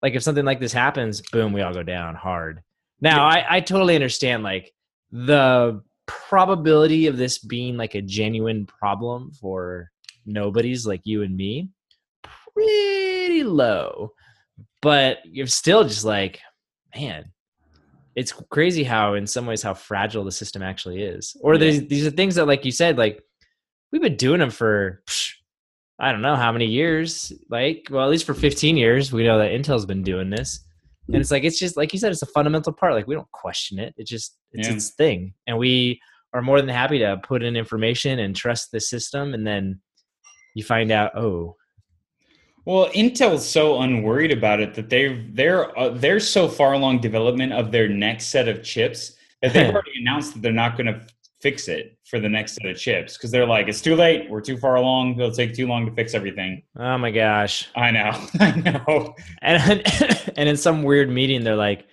like 0.00 0.14
if 0.14 0.22
something 0.22 0.44
like 0.44 0.60
this 0.60 0.72
happens 0.72 1.20
boom 1.32 1.52
we 1.52 1.62
all 1.62 1.74
go 1.74 1.82
down 1.82 2.14
hard. 2.14 2.62
Now 3.00 3.26
I, 3.26 3.44
I 3.56 3.60
totally 3.60 3.94
understand 3.94 4.42
like 4.42 4.72
the 5.10 5.82
probability 6.06 7.06
of 7.06 7.16
this 7.16 7.38
being 7.38 7.76
like 7.76 7.94
a 7.94 8.02
genuine 8.02 8.66
problem 8.66 9.32
for 9.32 9.90
nobodies 10.24 10.86
like 10.86 11.00
you 11.04 11.22
and 11.22 11.36
me 11.36 11.68
pretty 12.54 13.42
low. 13.42 14.12
But 14.80 15.18
you're 15.24 15.46
still 15.46 15.84
just 15.84 16.04
like 16.04 16.40
man 16.94 17.32
it's 18.14 18.32
crazy 18.50 18.84
how 18.84 19.14
in 19.14 19.26
some 19.26 19.46
ways 19.46 19.62
how 19.62 19.74
fragile 19.74 20.24
the 20.24 20.32
system 20.32 20.62
actually 20.62 21.02
is. 21.02 21.36
Or 21.40 21.54
Yeah. 21.54 21.60
these 21.60 21.88
these 21.88 22.06
are 22.06 22.10
things 22.10 22.34
that 22.34 22.46
like 22.46 22.64
you 22.64 22.70
said 22.72 22.98
like 22.98 23.22
we've 23.90 24.02
been 24.02 24.16
doing 24.16 24.40
them 24.40 24.50
for 24.50 25.02
psh, 25.06 25.32
i 25.98 26.10
don't 26.12 26.22
know 26.22 26.36
how 26.36 26.52
many 26.52 26.66
years? 26.66 27.32
Like 27.50 27.86
well 27.90 28.04
at 28.04 28.10
least 28.10 28.26
for 28.26 28.34
15 28.34 28.76
years 28.76 29.12
we 29.12 29.24
know 29.24 29.38
that 29.38 29.50
intel's 29.52 29.86
been 29.86 30.02
doing 30.02 30.30
this. 30.30 30.60
And 31.08 31.16
it's 31.16 31.30
like 31.30 31.44
it's 31.44 31.58
just 31.58 31.76
like 31.76 31.92
you 31.92 31.98
said 31.98 32.12
it's 32.12 32.22
a 32.22 32.26
fundamental 32.26 32.72
part. 32.72 32.94
Like 32.94 33.06
we 33.06 33.14
don't 33.14 33.30
question 33.32 33.78
it. 33.78 33.92
It 33.96 34.06
just 34.06 34.36
it's 34.52 34.68
Yeah. 34.68 34.74
its 34.74 34.90
thing. 34.90 35.34
And 35.46 35.58
we 35.58 36.00
are 36.34 36.42
more 36.42 36.60
than 36.60 36.70
happy 36.70 36.98
to 37.00 37.18
put 37.22 37.42
in 37.42 37.56
information 37.56 38.18
and 38.20 38.34
trust 38.36 38.70
the 38.72 38.80
system. 38.80 39.34
And 39.34 39.46
then 39.46 39.80
you 40.54 40.62
find 40.64 40.90
out 40.92 41.16
oh 41.16 41.56
Well, 42.64 42.88
Intel's 42.90 43.48
so 43.48 43.80
unworried 43.80 44.30
about 44.30 44.60
it 44.60 44.74
that 44.74 44.88
they've 44.88 45.34
they're 45.34 45.76
uh, 45.78 45.90
they're 45.90 46.20
so 46.20 46.48
far 46.48 46.74
along 46.74 47.00
development 47.00 47.52
of 47.52 47.72
their 47.72 47.88
next 47.88 48.26
set 48.26 48.48
of 48.48 48.62
chips 48.62 49.14
that 49.42 49.52
they've 49.52 49.70
already 49.70 49.90
announced 50.00 50.34
that 50.34 50.42
they're 50.42 50.52
not 50.52 50.76
going 50.76 50.86
to 50.86 51.00
fix 51.40 51.66
it 51.66 51.98
for 52.04 52.20
the 52.20 52.28
next 52.28 52.54
set 52.54 52.70
of 52.70 52.78
chips 52.78 53.16
because 53.16 53.32
they're 53.32 53.46
like 53.46 53.66
it's 53.66 53.80
too 53.80 53.96
late, 53.96 54.30
we're 54.30 54.40
too 54.40 54.56
far 54.56 54.76
along, 54.76 55.14
it'll 55.14 55.32
take 55.32 55.54
too 55.54 55.66
long 55.66 55.84
to 55.84 55.92
fix 55.92 56.14
everything. 56.14 56.62
oh 56.78 56.96
my 56.98 57.10
gosh. 57.10 57.68
I 57.74 57.90
know, 57.90 58.12
I 58.40 58.52
know. 58.52 59.14
and 59.42 59.82
and 60.36 60.48
in 60.48 60.56
some 60.56 60.84
weird 60.84 61.10
meeting 61.10 61.42
they're 61.42 61.56
like 61.56 61.86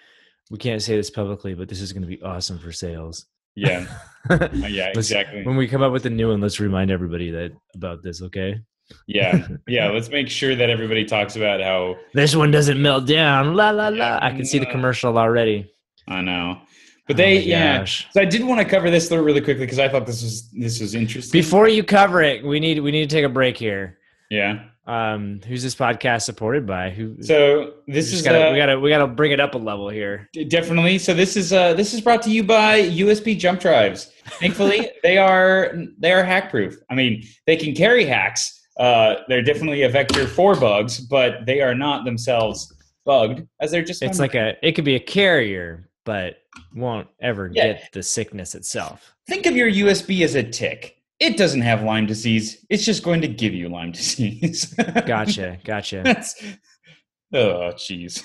we 0.52 0.58
can't 0.60 0.82
say 0.82 0.96
this 0.96 1.10
publicly 1.10 1.56
but 1.56 1.68
this 1.68 1.82
is 1.82 1.92
going 1.92 2.04
to 2.04 2.08
be 2.08 2.22
awesome 2.22 2.60
for 2.60 2.72
sales. 2.72 3.26
Yeah, 3.56 3.88
yeah, 4.54 4.92
exactly. 4.96 5.44
when 5.44 5.58
we 5.58 5.68
come 5.68 5.82
up 5.82 5.92
with 5.92 6.06
a 6.06 6.10
new 6.10 6.30
one 6.30 6.40
let's 6.40 6.60
remind 6.60 6.92
everybody 6.92 7.32
that 7.32 7.52
about 7.74 8.04
this 8.04 8.22
okay 8.22 8.62
Yeah, 9.08 9.48
yeah. 9.68 9.90
Let's 9.94 10.10
make 10.10 10.30
sure 10.30 10.56
that 10.56 10.70
everybody 10.70 11.06
talks 11.06 11.36
about 11.36 11.62
how 11.62 11.96
this 12.14 12.36
one 12.36 12.52
doesn't 12.52 12.82
melt 12.82 13.06
down 13.08 13.56
la 13.56 13.70
la 13.72 13.90
la 13.90 14.20
i 14.22 14.32
can 14.32 14.46
see 14.46 14.60
the 14.60 14.66
commercial 14.66 15.18
already 15.18 15.72
I 16.10 16.22
know. 16.22 16.60
But 17.08 17.16
Oh 17.16 17.18
they, 17.18 17.36
my 17.36 17.42
yeah. 17.42 17.78
gosh. 17.80 18.08
So 18.12 18.22
I 18.22 18.26
did 18.26 18.44
want 18.44 18.60
to 18.60 18.66
cover 18.66 18.90
this 18.90 19.10
though 19.10 19.22
really 19.22 19.42
quickly 19.42 19.66
because 19.66 19.80
I 19.80 19.90
thought 19.90 20.06
this 20.06 20.22
was 20.22 20.50
this 20.52 20.80
was 20.80 20.96
interesting. 20.96 21.40
before 21.40 21.68
you 21.68 21.84
cover 21.84 22.22
it 22.22 22.44
we 22.44 22.60
need 22.60 22.80
we 22.80 22.92
need 22.92 23.10
to 23.10 23.16
take 23.16 23.26
a 23.26 23.30
break 23.30 23.58
here 23.58 23.98
yeah. 24.30 24.66
um 24.86 25.40
who's 25.48 25.64
this 25.64 25.74
podcast 25.76 26.22
supported 26.24 26.68
by 26.68 26.92
who 26.92 27.22
So 27.22 27.74
this 27.88 28.14
is 28.14 28.22
gotta, 28.22 28.50
uh, 28.50 28.52
we 28.52 28.58
gotta 28.58 28.80
we 28.80 28.90
gotta 28.90 29.08
bring 29.08 29.32
it 29.32 29.40
up 29.40 29.56
a 29.56 29.58
level 29.58 29.90
here 29.90 30.30
Definitely. 30.50 31.00
So 31.00 31.14
this 31.14 31.36
is 31.36 31.52
uh, 31.52 31.74
this 31.74 31.94
is 31.94 32.02
brought 32.02 32.22
to 32.24 32.30
you 32.30 32.44
by 32.44 32.82
USB 32.82 33.38
jump 33.38 33.60
drives. 33.60 34.12
Thankfully, 34.40 34.90
they 35.04 35.18
are 35.18 35.74
they 35.98 36.12
are 36.12 36.24
hack 36.24 36.52
proof. 36.52 36.78
I 36.92 36.96
mean, 36.96 37.24
they 37.48 37.56
can 37.56 37.74
carry 37.74 38.06
hacks. 38.06 38.59
Uh, 38.80 39.16
they're 39.28 39.42
definitely 39.42 39.84
a 39.84 39.90
vector 39.90 40.26
for 40.26 40.56
bugs, 40.56 41.00
but 41.00 41.46
they 41.46 41.62
are 41.62 41.76
not 41.76 42.06
themselves 42.06 42.74
bugged, 43.06 43.46
as 43.60 43.72
they're 43.72 43.84
just. 43.84 44.02
it's 44.02 44.20
like 44.20 44.36
a 44.36 44.56
it 44.66 44.72
could 44.74 44.86
be 44.86 44.96
a 44.96 45.00
carrier 45.00 45.90
but 46.06 46.38
won't 46.74 47.08
ever 47.22 47.52
Yeah. 47.54 47.74
get 47.74 47.90
the 47.94 48.02
sickness 48.02 48.56
itself 48.56 49.14
think 49.28 49.46
of 49.46 49.56
your 49.56 49.70
USB 49.70 50.24
as 50.24 50.34
a 50.36 50.42
tick. 50.44 50.96
It 51.20 51.38
doesn't 51.38 51.62
have 51.62 51.84
Lyme 51.84 52.06
disease. 52.08 52.66
It's 52.70 52.84
just 52.86 53.04
going 53.04 53.22
to 53.22 53.28
give 53.28 53.54
you 53.54 53.70
Lyme 53.70 53.92
disease. 54.02 54.74
gotcha 55.06 55.58
gotcha 55.66 56.02
That's 56.06 56.42
oh, 57.34 57.72
jeez. 57.76 58.24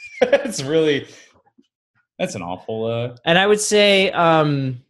That's 0.20 0.62
really 0.62 1.06
that's 2.18 2.34
an 2.34 2.42
awful. 2.42 2.86
Uh, 2.86 3.16
And 3.24 3.38
I 3.38 3.46
would 3.46 3.60
say 3.60 4.10
um, 4.12 4.80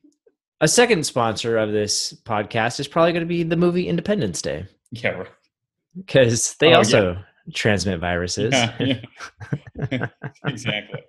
a 0.61 0.69
second 0.69 1.05
sponsor 1.05 1.59
of 1.59 1.73
this 1.73 2.15
podcast 2.25 2.81
is 2.81 2.89
probably 2.89 3.13
going 3.13 3.23
to 3.25 3.27
be 3.27 3.43
the 3.43 3.57
movie 3.57 3.89
Independence 3.89 4.41
Day 4.41 4.67
yeah, 4.91 5.11
right. 5.11 5.27
because 5.97 6.55
they 6.61 6.69
Oh, 6.69 6.71
yeah. 6.71 6.77
also 6.79 7.19
transmit 7.55 8.01
viruses. 8.01 8.53
yeah, 8.53 9.01
yeah. 9.91 10.07
exactly. 10.47 11.01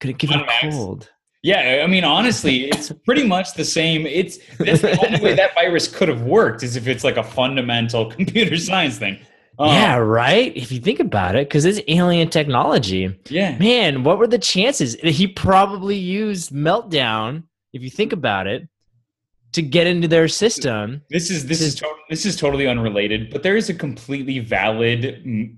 Could 0.00 0.10
it 0.10 0.18
give 0.18 0.30
you 0.30 0.40
a 0.40 0.46
cold? 0.60 1.10
Yeah, 1.42 1.80
I 1.82 1.86
mean, 1.86 2.04
honestly, 2.04 2.64
it's 2.68 2.92
pretty 3.06 3.26
much 3.26 3.54
the 3.54 3.64
same. 3.64 4.06
It's 4.06 4.38
that's 4.58 4.82
the 4.82 4.98
only 5.06 5.20
way 5.20 5.34
that 5.34 5.54
virus 5.54 5.88
could 5.88 6.08
have 6.08 6.22
worked 6.22 6.62
is 6.62 6.76
if 6.76 6.86
it's 6.86 7.02
like 7.02 7.16
a 7.16 7.22
fundamental 7.24 8.06
computer 8.10 8.56
science 8.58 8.98
thing. 8.98 9.18
Um, 9.58 9.68
yeah, 9.68 9.96
right. 9.96 10.54
If 10.56 10.70
you 10.72 10.80
think 10.80 11.00
about 11.00 11.34
it, 11.36 11.48
because 11.48 11.64
it's 11.64 11.80
alien 11.88 12.28
technology. 12.28 13.18
yeah, 13.28 13.56
Man, 13.58 14.04
what 14.04 14.18
were 14.18 14.26
the 14.26 14.38
chances? 14.38 14.94
He 15.02 15.26
probably 15.26 15.96
used 15.96 16.50
Meltdown. 16.52 17.42
If 17.72 17.82
you 17.82 17.90
think 17.90 18.12
about 18.12 18.46
it, 18.46 18.68
to 19.52 19.62
get 19.62 19.86
into 19.86 20.06
their 20.06 20.28
system. 20.28 21.02
This 21.10 21.30
is 21.30 21.46
this 21.46 21.60
is 21.60 21.74
to- 21.76 21.86
this 22.08 22.24
is 22.24 22.36
totally 22.36 22.66
unrelated, 22.66 23.30
but 23.30 23.42
there 23.42 23.56
is 23.56 23.68
a 23.68 23.74
completely 23.74 24.38
valid 24.38 25.04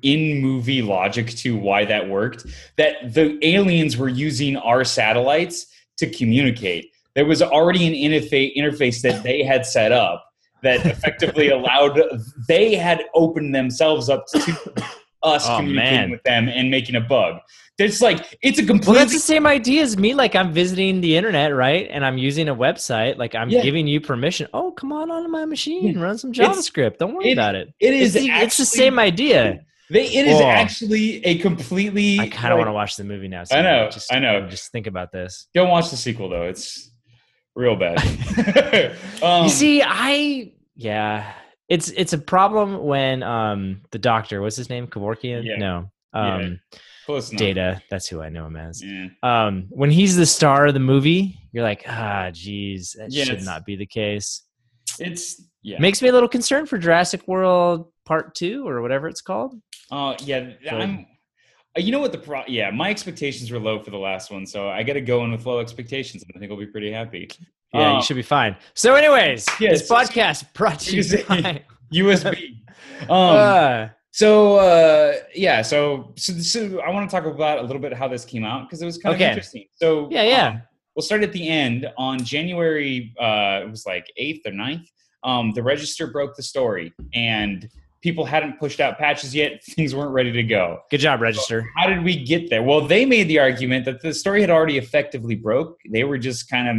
in 0.02 0.40
movie 0.40 0.82
logic 0.82 1.28
to 1.30 1.56
why 1.56 1.84
that 1.84 2.08
worked. 2.08 2.46
That 2.76 3.14
the 3.14 3.38
aliens 3.42 3.96
were 3.96 4.08
using 4.08 4.56
our 4.56 4.84
satellites 4.84 5.66
to 5.98 6.08
communicate. 6.10 6.90
There 7.14 7.26
was 7.26 7.42
already 7.42 7.86
an 7.86 7.92
interface 7.92 8.56
interface 8.56 9.02
that 9.02 9.22
they 9.22 9.42
had 9.42 9.66
set 9.66 9.92
up 9.92 10.24
that 10.62 10.86
effectively 10.86 11.48
allowed 11.56 12.00
they 12.48 12.74
had 12.74 13.04
opened 13.14 13.54
themselves 13.54 14.08
up 14.08 14.26
to 14.28 14.38
us 15.22 15.48
Oh, 15.48 15.56
communicating 15.58 15.94
man. 16.00 16.10
with 16.10 16.22
them 16.24 16.48
and 16.48 16.70
making 16.70 16.94
a 16.96 17.00
bug. 17.00 17.38
It's 17.78 18.00
like 18.00 18.38
it's 18.42 18.58
a 18.58 18.64
completely 18.66 18.92
Well, 18.92 19.00
that's 19.00 19.12
the 19.12 19.18
same 19.18 19.46
idea 19.46 19.82
as 19.82 19.96
me. 19.96 20.14
Like 20.14 20.36
I'm 20.36 20.52
visiting 20.52 21.00
the 21.00 21.16
internet, 21.16 21.54
right? 21.54 21.88
And 21.90 22.04
I'm 22.04 22.16
using 22.18 22.48
a 22.48 22.54
website. 22.54 23.16
Like 23.18 23.34
I'm 23.34 23.48
Yeah. 23.50 23.62
giving 23.62 23.86
you 23.88 24.00
permission. 24.00 24.46
Oh, 24.54 24.70
come 24.72 24.92
on 24.92 25.10
onto 25.10 25.28
my 25.28 25.44
machine, 25.46 25.98
run 25.98 26.16
some 26.18 26.30
It's- 26.30 26.46
JavaScript. 26.46 26.98
Don't 26.98 27.14
worry 27.14 27.30
it- 27.30 27.32
about 27.32 27.54
it. 27.56 27.72
it 27.80 27.94
is 27.94 28.14
It's 28.14 28.24
the, 28.26 28.30
it's 28.30 28.56
the 28.56 28.66
same 28.66 28.98
idea. 28.98 29.60
They, 29.90 30.06
it 30.06 30.26
is 30.28 30.40
Oh. 30.40 30.46
actually 30.46 31.24
a 31.24 31.38
completely. 31.38 32.20
I 32.20 32.28
kind 32.28 32.52
of 32.52 32.58
like- 32.58 32.66
want 32.66 32.68
to 32.68 32.72
watch 32.72 32.96
the 32.96 33.04
movie 33.04 33.28
now. 33.28 33.42
I 33.50 33.62
know, 33.62 33.88
Just, 33.90 34.12
I 34.12 34.18
know. 34.20 34.48
Just 34.48 34.70
think 34.70 34.86
about 34.86 35.10
this. 35.12 35.48
Don't 35.54 35.68
watch 35.68 35.90
the 35.90 35.96
sequel 35.96 36.28
though; 36.28 36.44
it's 36.44 36.90
real 37.56 37.74
bad. 37.76 37.98
um, 39.22 39.44
you 39.44 39.50
see, 39.50 39.82
I 39.82 40.52
yeah, 40.76 41.32
it's 41.74 41.88
it's 41.90 42.12
a 42.12 42.18
problem 42.18 42.82
when 42.84 43.22
um 43.22 43.80
the 43.90 43.98
doctor, 43.98 44.40
what's 44.42 44.56
his 44.56 44.68
name, 44.68 44.86
Kevorkian? 44.86 45.42
Yeah. 45.44 45.56
No, 45.56 45.90
Yeah. 46.14 46.34
um, 46.36 46.60
close 47.06 47.30
enough. 47.30 47.38
Data. 47.38 47.82
That's 47.90 48.06
who 48.06 48.20
I 48.22 48.28
know 48.28 48.46
him 48.46 48.56
as. 48.56 48.82
Yeah. 48.84 49.06
Um, 49.22 49.66
when 49.70 49.90
he's 49.90 50.14
the 50.16 50.26
star 50.26 50.66
of 50.66 50.74
the 50.74 50.80
movie, 50.80 51.38
you're 51.52 51.64
like, 51.64 51.84
ah, 51.88 52.30
geez, 52.32 52.94
that 52.98 53.10
Yeah, 53.10 53.24
should 53.24 53.42
not 53.44 53.64
be 53.64 53.76
the 53.76 53.86
case. 53.86 54.42
It's 54.98 55.42
yeah. 55.62 55.78
Makes 55.80 56.02
me 56.02 56.08
a 56.08 56.12
little 56.12 56.28
concerned 56.28 56.68
for 56.68 56.76
Jurassic 56.78 57.26
World 57.26 57.90
Part 58.04 58.34
Two 58.34 58.66
or 58.68 58.82
whatever 58.82 59.08
it's 59.08 59.22
called. 59.22 59.54
Uh, 59.90 60.14
yeah, 60.24 60.50
So- 60.68 60.76
I'm. 60.76 61.06
Uh, 61.76 61.80
You 61.80 61.92
know 61.92 62.00
what 62.00 62.12
the 62.12 62.18
pro? 62.18 62.42
Yeah, 62.46 62.70
my 62.70 62.90
expectations 62.90 63.50
were 63.50 63.58
low 63.58 63.78
for 63.82 63.90
the 63.90 63.98
last 63.98 64.30
one, 64.30 64.46
so 64.46 64.68
I 64.68 64.82
got 64.82 64.94
to 64.94 65.00
go 65.00 65.24
in 65.24 65.32
with 65.32 65.46
low 65.46 65.58
expectations, 65.60 66.22
and 66.22 66.32
I 66.34 66.38
think 66.38 66.50
I'll 66.50 66.58
be 66.58 66.66
pretty 66.66 66.92
happy. 66.92 67.30
Yeah, 67.72 67.92
Uh, 67.92 67.96
you 67.96 68.02
should 68.02 68.16
be 68.16 68.22
fine. 68.22 68.56
So, 68.74 68.94
anyways, 68.94 69.46
yes, 69.60 69.80
this 69.80 69.90
podcast 69.90 70.52
brought 70.54 70.80
to 70.86 70.96
you 70.96 71.24
by. 71.28 71.62
USB. 71.92 72.56
Um, 73.02 73.08
Uh, 73.36 73.88
so 74.12 74.56
uh, 74.56 75.14
yeah, 75.34 75.62
so, 75.62 76.12
so 76.16 76.32
so 76.34 76.80
I 76.80 76.90
want 76.90 77.08
to 77.10 77.16
talk 77.16 77.24
about 77.26 77.58
a 77.58 77.62
little 77.62 77.80
bit 77.80 77.92
how 77.94 78.06
this 78.06 78.24
came 78.24 78.44
out 78.44 78.68
because 78.68 78.80
it 78.80 78.86
was 78.86 78.96
kind 78.98 79.14
Okay. 79.14 79.24
of 79.24 79.30
interesting. 79.30 79.64
So 79.74 80.08
Yeah, 80.10 80.22
yeah. 80.22 80.46
um, 80.48 80.62
we'll 80.94 81.02
start 81.02 81.22
at 81.24 81.32
the 81.32 81.48
end 81.48 81.88
on 81.96 82.22
January. 82.22 83.12
Uh, 83.18 83.62
it 83.64 83.70
was 83.70 83.86
like 83.86 84.06
eighth 84.16 84.46
or 84.46 84.52
9th. 84.52 84.86
Um, 85.24 85.52
the 85.54 85.62
register 85.62 86.06
broke 86.08 86.36
the 86.36 86.42
story, 86.42 86.92
and 87.14 87.68
people 88.02 88.24
hadn't 88.24 88.58
pushed 88.58 88.80
out 88.80 88.98
patches 88.98 89.34
yet. 89.34 89.64
Things 89.64 89.94
weren't 89.94 90.12
ready 90.12 90.32
to 90.32 90.42
go. 90.42 90.80
good 90.90 90.98
job, 90.98 91.20
Register. 91.20 91.66
How 91.76 91.88
did 91.88 92.02
we 92.04 92.22
get 92.22 92.50
there? 92.50 92.62
Well, 92.62 92.86
they 92.86 93.06
made 93.06 93.28
the 93.28 93.38
argument 93.38 93.84
that 93.86 94.02
the 94.02 94.12
story 94.12 94.40
had 94.40 94.50
already 94.50 94.76
effectively 94.76 95.36
broke. 95.36 95.80
They 95.88 96.04
were 96.04 96.18
just 96.18 96.50
kind 96.50 96.68
of 96.68 96.76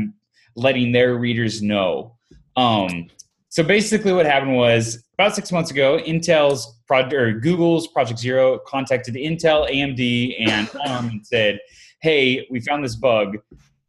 letting 0.55 0.91
their 0.91 1.15
readers 1.15 1.61
know. 1.61 2.15
Um, 2.55 3.09
so 3.49 3.63
basically, 3.63 4.13
what 4.13 4.25
happened 4.25 4.55
was 4.55 5.03
about 5.13 5.35
six 5.35 5.51
months 5.51 5.71
ago, 5.71 5.99
Intel's 5.99 6.79
project 6.87 7.13
or 7.13 7.33
Google's 7.39 7.87
Project 7.87 8.19
Zero 8.19 8.59
contacted 8.67 9.15
Intel, 9.15 9.69
AMD, 9.71 10.35
and 10.47 10.69
ARM 10.87 11.09
and 11.09 11.25
said, 11.25 11.59
"Hey, 12.01 12.47
we 12.49 12.59
found 12.59 12.83
this 12.83 12.95
bug. 12.95 13.37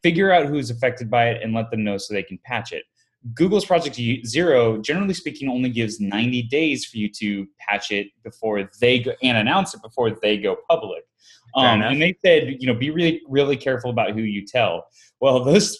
Figure 0.02 0.30
out 0.30 0.46
who's 0.46 0.70
affected 0.70 1.10
by 1.10 1.30
it 1.30 1.42
and 1.42 1.54
let 1.54 1.70
them 1.70 1.82
know 1.82 1.96
so 1.96 2.12
they 2.14 2.22
can 2.22 2.38
patch 2.44 2.72
it." 2.72 2.84
Google's 3.32 3.64
Project 3.64 3.96
Zero, 4.26 4.76
generally 4.78 5.14
speaking, 5.14 5.48
only 5.48 5.70
gives 5.70 5.98
90 6.00 6.42
days 6.42 6.84
for 6.84 6.98
you 6.98 7.08
to 7.20 7.46
patch 7.58 7.90
it 7.90 8.08
before 8.22 8.68
they 8.80 8.98
go 8.98 9.12
and 9.22 9.38
announce 9.38 9.72
it 9.74 9.80
before 9.80 10.10
they 10.10 10.36
go 10.36 10.56
public. 10.68 11.04
Um, 11.54 11.82
and 11.82 12.02
they 12.02 12.16
said, 12.24 12.56
you 12.58 12.66
know, 12.66 12.74
be 12.74 12.90
really, 12.90 13.22
really 13.28 13.56
careful 13.56 13.90
about 13.90 14.10
who 14.10 14.22
you 14.22 14.44
tell. 14.44 14.86
Well, 15.20 15.42
those 15.44 15.78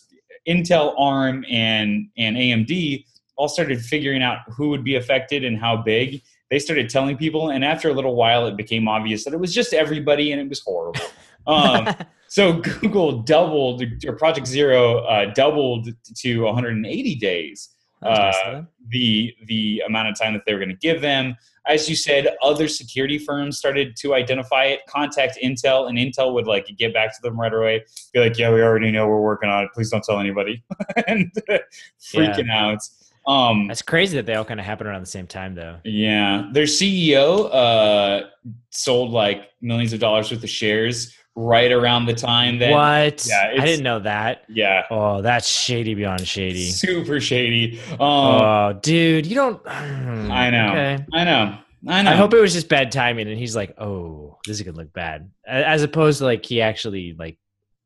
Intel, 0.48 0.94
ARM, 0.98 1.44
and 1.50 2.08
and 2.16 2.36
AMD 2.36 3.04
all 3.36 3.48
started 3.48 3.80
figuring 3.80 4.22
out 4.22 4.38
who 4.56 4.68
would 4.68 4.84
be 4.84 4.94
affected 4.96 5.44
and 5.44 5.58
how 5.58 5.76
big. 5.76 6.22
They 6.50 6.58
started 6.58 6.88
telling 6.88 7.16
people, 7.16 7.50
and 7.50 7.64
after 7.64 7.88
a 7.88 7.92
little 7.92 8.14
while, 8.14 8.46
it 8.46 8.56
became 8.56 8.86
obvious 8.86 9.24
that 9.24 9.34
it 9.34 9.40
was 9.40 9.52
just 9.52 9.72
everybody, 9.72 10.32
and 10.32 10.40
it 10.40 10.48
was 10.48 10.60
horrible. 10.60 11.00
Um, 11.46 11.94
so 12.34 12.54
Google 12.80 13.22
doubled, 13.22 13.84
or 14.04 14.16
Project 14.16 14.48
Zero 14.48 15.04
uh, 15.04 15.32
doubled 15.34 15.88
to 16.16 16.40
180 16.40 17.14
days 17.14 17.68
uh, 18.02 18.62
the 18.88 19.32
the 19.46 19.84
amount 19.86 20.08
of 20.08 20.18
time 20.18 20.32
that 20.32 20.42
they 20.44 20.52
were 20.52 20.58
going 20.58 20.68
to 20.68 20.74
give 20.74 21.00
them. 21.00 21.36
As 21.64 21.88
you 21.88 21.94
said, 21.94 22.36
other 22.42 22.66
security 22.66 23.18
firms 23.18 23.56
started 23.56 23.94
to 23.98 24.14
identify 24.14 24.64
it, 24.64 24.80
contact 24.88 25.38
Intel, 25.44 25.88
and 25.88 25.96
Intel 25.96 26.34
would 26.34 26.48
like 26.48 26.66
get 26.76 26.92
back 26.92 27.14
to 27.14 27.22
them 27.22 27.38
right 27.38 27.54
away, 27.54 27.84
be 28.12 28.18
like, 28.18 28.36
"Yeah, 28.36 28.52
we 28.52 28.62
already 28.62 28.90
know 28.90 29.06
we're 29.06 29.20
working 29.20 29.48
on 29.48 29.62
it. 29.62 29.70
Please 29.72 29.90
don't 29.90 30.02
tell 30.02 30.18
anybody," 30.18 30.64
and 31.06 31.30
freaking 32.02 32.50
out. 32.50 32.80
Um, 33.28 33.68
That's 33.68 33.80
crazy 33.80 34.16
that 34.16 34.26
they 34.26 34.34
all 34.34 34.44
kind 34.44 34.58
of 34.58 34.66
happened 34.66 34.88
around 34.88 35.02
the 35.02 35.06
same 35.06 35.28
time, 35.28 35.54
though. 35.54 35.78
yeah, 35.84 36.48
their 36.52 36.64
CEO 36.64 37.48
uh, 37.54 38.26
sold 38.70 39.12
like 39.12 39.50
millions 39.62 39.92
of 39.92 40.00
dollars 40.00 40.32
worth 40.32 40.42
of 40.42 40.50
shares 40.50 41.16
right 41.36 41.72
around 41.72 42.06
the 42.06 42.14
time 42.14 42.58
that. 42.60 42.70
what? 42.70 43.26
yeah, 43.26 43.52
I 43.60 43.64
didn't 43.64 43.82
know 43.84 43.98
that. 44.00 44.44
Yeah, 44.48 44.84
Oh, 44.90 45.20
that's 45.22 45.48
shady 45.48 45.94
beyond 45.94 46.26
shady. 46.26 46.70
super 46.70 47.20
shady. 47.20 47.80
Um, 47.92 47.96
oh, 48.00 48.78
dude, 48.82 49.26
you 49.26 49.34
don't. 49.34 49.60
I 49.66 50.50
know. 50.50 50.68
Okay. 50.70 51.04
I 51.12 51.24
know. 51.24 51.58
I 51.86 52.02
know. 52.02 52.10
I 52.10 52.14
hope 52.14 52.32
it 52.32 52.40
was 52.40 52.52
just 52.54 52.68
bad 52.68 52.90
timing, 52.92 53.28
and 53.28 53.38
he's 53.38 53.54
like, 53.54 53.74
"Oh, 53.78 54.38
this 54.46 54.56
is 54.58 54.62
gonna 54.62 54.76
look 54.76 54.92
bad," 54.94 55.30
as 55.46 55.82
opposed 55.82 56.18
to 56.20 56.24
like 56.24 56.46
he 56.46 56.62
actually 56.62 57.14
like 57.18 57.36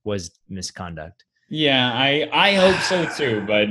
was 0.05 0.31
misconduct. 0.49 1.25
Yeah, 1.51 1.91
I 1.93 2.29
I 2.33 2.55
hope 2.55 2.81
so 2.83 3.07
too, 3.17 3.43
but 3.47 3.69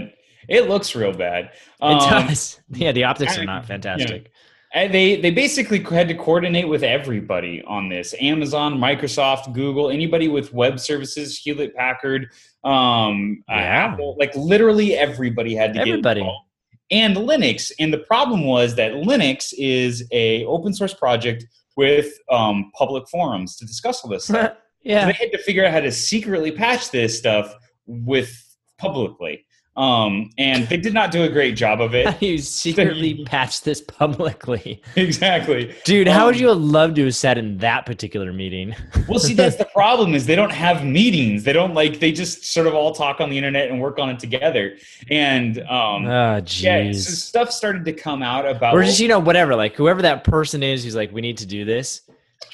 it 0.50 0.68
looks 0.68 0.96
real 0.96 1.14
bad. 1.14 1.46
It 1.46 1.52
Um, 1.82 1.98
does. 2.28 2.60
Yeah, 2.72 2.92
the 2.92 3.06
optics 3.06 3.38
I- 3.38 3.42
are 3.42 3.46
not 3.46 3.66
fantastic. 3.68 4.32
And 4.74 4.94
they 4.94 5.20
they 5.22 5.32
basically 5.32 5.82
had 5.82 6.08
to 6.10 6.14
coordinate 6.14 6.68
with 6.68 6.84
everybody 6.84 7.64
on 7.66 7.90
this: 7.90 8.14
Amazon, 8.20 8.76
Microsoft, 8.78 9.54
Google, 9.54 9.90
anybody 9.90 10.28
with 10.28 10.54
web 10.54 10.80
services, 10.80 11.38
Hewlett 11.38 11.76
Packard, 11.76 12.28
um, 12.64 13.44
uh, 13.50 13.54
Yeah. 13.54 13.92
Apple. 13.92 14.16
Like 14.20 14.36
literally 14.36 14.96
everybody 14.96 15.56
had 15.56 15.74
to 15.76 15.80
Everybody. 15.82 16.22
get 16.22 16.26
involved. 16.26 16.44
And 16.90 17.18
Linux, 17.18 17.72
and 17.80 17.92
the 17.94 17.98
problem 18.00 18.46
was 18.46 18.76
that 18.76 18.94
Linux 18.94 19.54
is 19.58 20.06
a 20.12 20.46
open 20.46 20.74
source 20.74 20.94
project 20.94 21.46
with 21.76 22.14
um, 22.32 22.72
public 22.78 23.08
forums 23.10 23.58
to 23.58 23.66
discuss 23.66 24.04
all 24.04 24.10
this 24.10 24.26
stuff. 24.26 24.52
So 24.52 24.58
yeah. 24.84 25.06
they 25.06 25.14
had 25.14 25.32
to 25.32 25.38
figure 25.38 25.66
out 25.66 25.74
how 25.74 25.82
to 25.82 25.92
secretly 25.92 26.52
patch 26.52 26.92
this 26.92 27.18
stuff 27.18 27.54
with 27.86 28.32
publicly. 28.78 29.46
Um, 29.78 30.32
and 30.40 30.68
they 30.70 30.78
did 30.78 30.96
not 30.96 31.12
do 31.12 31.22
a 31.24 31.30
great 31.30 31.56
job 31.56 31.82
of 31.82 31.94
it. 31.94 32.20
you 32.22 32.40
secretly 32.40 33.24
patched 33.26 33.64
this 33.64 33.80
publicly. 33.80 34.82
exactly. 34.96 35.76
Dude, 35.86 36.08
how 36.08 36.26
would 36.26 36.36
Um, 36.36 36.42
you 36.42 36.48
have 36.48 36.58
loved 36.58 36.96
to 36.96 37.06
have 37.06 37.16
sat 37.16 37.38
in 37.38 37.60
that 37.60 37.86
particular 37.86 38.34
meeting? 38.34 38.76
Well, 39.08 39.20
see, 39.20 39.36
that's 39.36 39.56
the 39.56 39.66
problem 39.66 40.16
is 40.16 40.26
they 40.26 40.36
don't 40.36 40.52
have 40.52 40.84
meetings. 40.84 41.44
They 41.46 41.54
don't 41.54 41.74
like 41.74 42.02
they 42.02 42.12
just 42.12 42.44
sort 42.44 42.68
of 42.68 42.74
all 42.74 42.94
talk 42.94 43.22
on 43.22 43.30
the 43.30 43.38
internet 43.38 43.70
and 43.70 43.80
work 43.80 44.00
on 44.00 44.10
it 44.10 44.20
together. 44.20 44.76
And 45.10 45.60
um, 45.62 46.06
oh, 46.08 46.42
yeah, 46.46 46.92
so 46.92 47.00
stuff 47.12 47.52
started 47.52 47.86
to 47.86 47.94
come 47.94 48.22
out 48.22 48.46
about. 48.46 48.74
or 48.74 48.84
just, 48.84 49.00
you 49.00 49.08
know, 49.08 49.20
whatever. 49.20 49.56
Like, 49.56 49.76
whoever 49.76 50.02
that 50.02 50.26
person 50.26 50.62
is 50.62 50.84
who's 50.84 50.96
like, 50.96 51.14
we 51.14 51.22
need 51.22 51.38
to 51.38 51.46
do 51.46 51.64
this, 51.64 52.02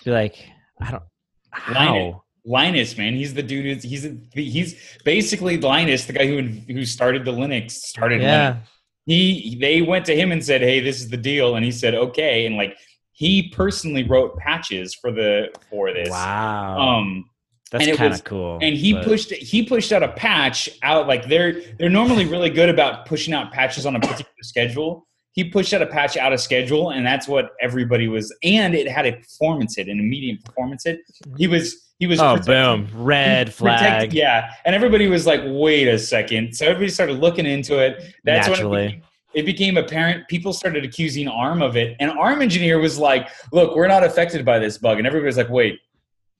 be 0.05 0.11
like, 0.11 0.45
I 0.79 0.91
don't. 0.91 1.03
How? 1.49 2.22
Linus, 2.45 2.97
man, 2.97 3.13
he's 3.15 3.33
the 3.33 3.43
dude. 3.43 3.65
Who's, 3.65 3.83
he's 3.83 4.07
he's 4.33 4.75
basically 5.05 5.57
Linus, 5.57 6.05
the 6.05 6.13
guy 6.13 6.27
who 6.27 6.41
who 6.73 6.85
started 6.85 7.23
the 7.25 7.31
Linux, 7.31 7.71
started 7.71 8.21
Linux. 8.21 8.23
Yeah. 8.23 8.57
he 9.05 9.57
they 9.59 9.81
went 9.81 10.05
to 10.05 10.15
him 10.15 10.31
and 10.31 10.43
said 10.43 10.61
hey 10.61 10.79
this 10.79 10.99
is 11.01 11.09
the 11.09 11.17
deal 11.17 11.55
and 11.55 11.65
he 11.65 11.71
said 11.71 11.93
okay 11.93 12.45
and 12.45 12.55
like 12.55 12.77
he 13.11 13.49
personally 13.49 14.03
wrote 14.03 14.37
patches 14.37 14.93
for 14.95 15.11
the 15.11 15.49
for 15.69 15.93
this 15.93 16.09
Wow. 16.09 16.77
um 16.79 17.25
That's 17.71 17.85
kind 17.97 18.13
of 18.13 18.23
cool. 18.23 18.59
and 18.61 18.75
he 18.75 18.93
but- 18.93 19.03
pushed 19.05 19.31
he 19.33 19.63
pushed 19.63 19.91
out 19.91 20.03
a 20.03 20.09
patch 20.13 20.69
out 20.83 21.07
like 21.07 21.27
they're 21.27 21.61
they're 21.77 21.89
normally 21.89 22.25
really 22.25 22.49
good 22.49 22.69
about 22.69 23.05
pushing 23.05 23.33
out 23.33 23.51
patches 23.51 23.85
on 23.85 23.95
a 23.95 23.99
particular 23.99 24.31
schedule 24.41 25.05
he 25.33 25.43
pushed 25.45 25.73
out 25.73 25.81
a 25.81 25.87
patch 25.87 26.15
out 26.15 26.31
of 26.31 26.39
schedule 26.39 26.91
and 26.91 27.05
that's 27.05 27.27
what 27.27 27.49
everybody 27.61 28.07
was 28.07 28.33
and 28.43 28.73
it 28.75 28.87
had 28.87 29.05
a 29.05 29.13
performance 29.13 29.75
hit 29.75 29.87
an 29.89 29.99
immediate 29.99 30.43
performance 30.45 30.83
hit 30.85 30.99
he 31.37 31.47
was 31.47 31.82
he 31.99 32.07
was 32.07 32.19
Oh, 32.19 32.37
boom. 32.37 32.87
Red 32.93 33.47
protect- 33.47 33.57
flag. 33.57 34.13
yeah 34.13 34.51
and 34.65 34.75
everybody 34.75 35.07
was 35.07 35.25
like 35.25 35.41
wait 35.45 35.87
a 35.87 35.97
second 35.97 36.53
so 36.55 36.65
everybody 36.65 36.89
started 36.89 37.19
looking 37.19 37.45
into 37.45 37.79
it 37.79 38.13
that's 38.23 38.47
when 38.47 38.59
it 38.59 38.63
Naturally. 38.63 38.87
became, 38.87 39.01
it 39.33 39.45
became 39.45 39.77
apparent 39.77 40.27
people 40.27 40.53
started 40.53 40.83
accusing 40.83 41.27
arm 41.27 41.61
of 41.61 41.75
it 41.77 41.95
and 41.99 42.11
arm 42.11 42.41
engineer 42.41 42.79
was 42.79 42.97
like 42.99 43.29
look 43.51 43.75
we're 43.75 43.87
not 43.87 44.03
affected 44.03 44.43
by 44.45 44.59
this 44.59 44.77
bug 44.77 44.97
and 44.97 45.07
everybody 45.07 45.27
was 45.27 45.37
like 45.37 45.49
wait 45.49 45.79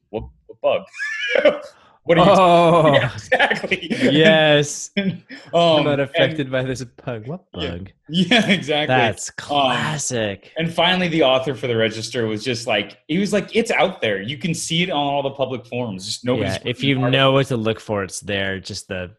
what, 0.10 0.24
what 0.48 0.60
bug 0.62 0.84
What 2.06 2.18
are 2.20 2.26
you? 2.26 2.32
Oh, 2.36 2.94
Yeah, 2.94 3.14
exactly. 3.14 3.88
yes. 3.92 4.92
um, 4.98 5.24
I'm 5.54 5.84
not 5.86 5.92
and- 5.94 6.02
affected 6.02 6.52
by 6.52 6.64
this 6.64 6.84
bug. 6.84 7.28
What 7.28 7.50
bug? 7.52 7.92
yeah, 8.10 8.46
exactly. 8.50 8.94
That's 8.96 9.30
classic. 9.32 10.52
And 10.58 10.72
finally, 10.74 11.08
the 11.08 11.24
author 11.24 11.56
for 11.56 11.68
the 11.68 11.78
register 11.78 12.26
was 12.28 12.44
just 12.44 12.68
like, 12.68 12.98
he 13.08 13.18
was 13.20 13.32
like, 13.32 13.56
it's 13.56 13.72
out 13.72 14.02
there. 14.02 14.22
You 14.22 14.38
can 14.38 14.54
see 14.54 14.84
it 14.84 14.90
on 14.90 14.98
all 14.98 15.24
the 15.24 15.32
public 15.32 15.66
forums. 15.66 16.06
Just 16.06 16.26
nobody's. 16.26 16.56
yeah, 16.56 16.62
if 16.66 16.84
you 16.84 16.98
know 17.10 17.32
what 17.32 17.48
to 17.48 17.58
look 17.58 17.80
for, 17.80 18.04
it's 18.04 18.20
there. 18.20 18.60
Just 18.60 18.88
the 18.90 19.16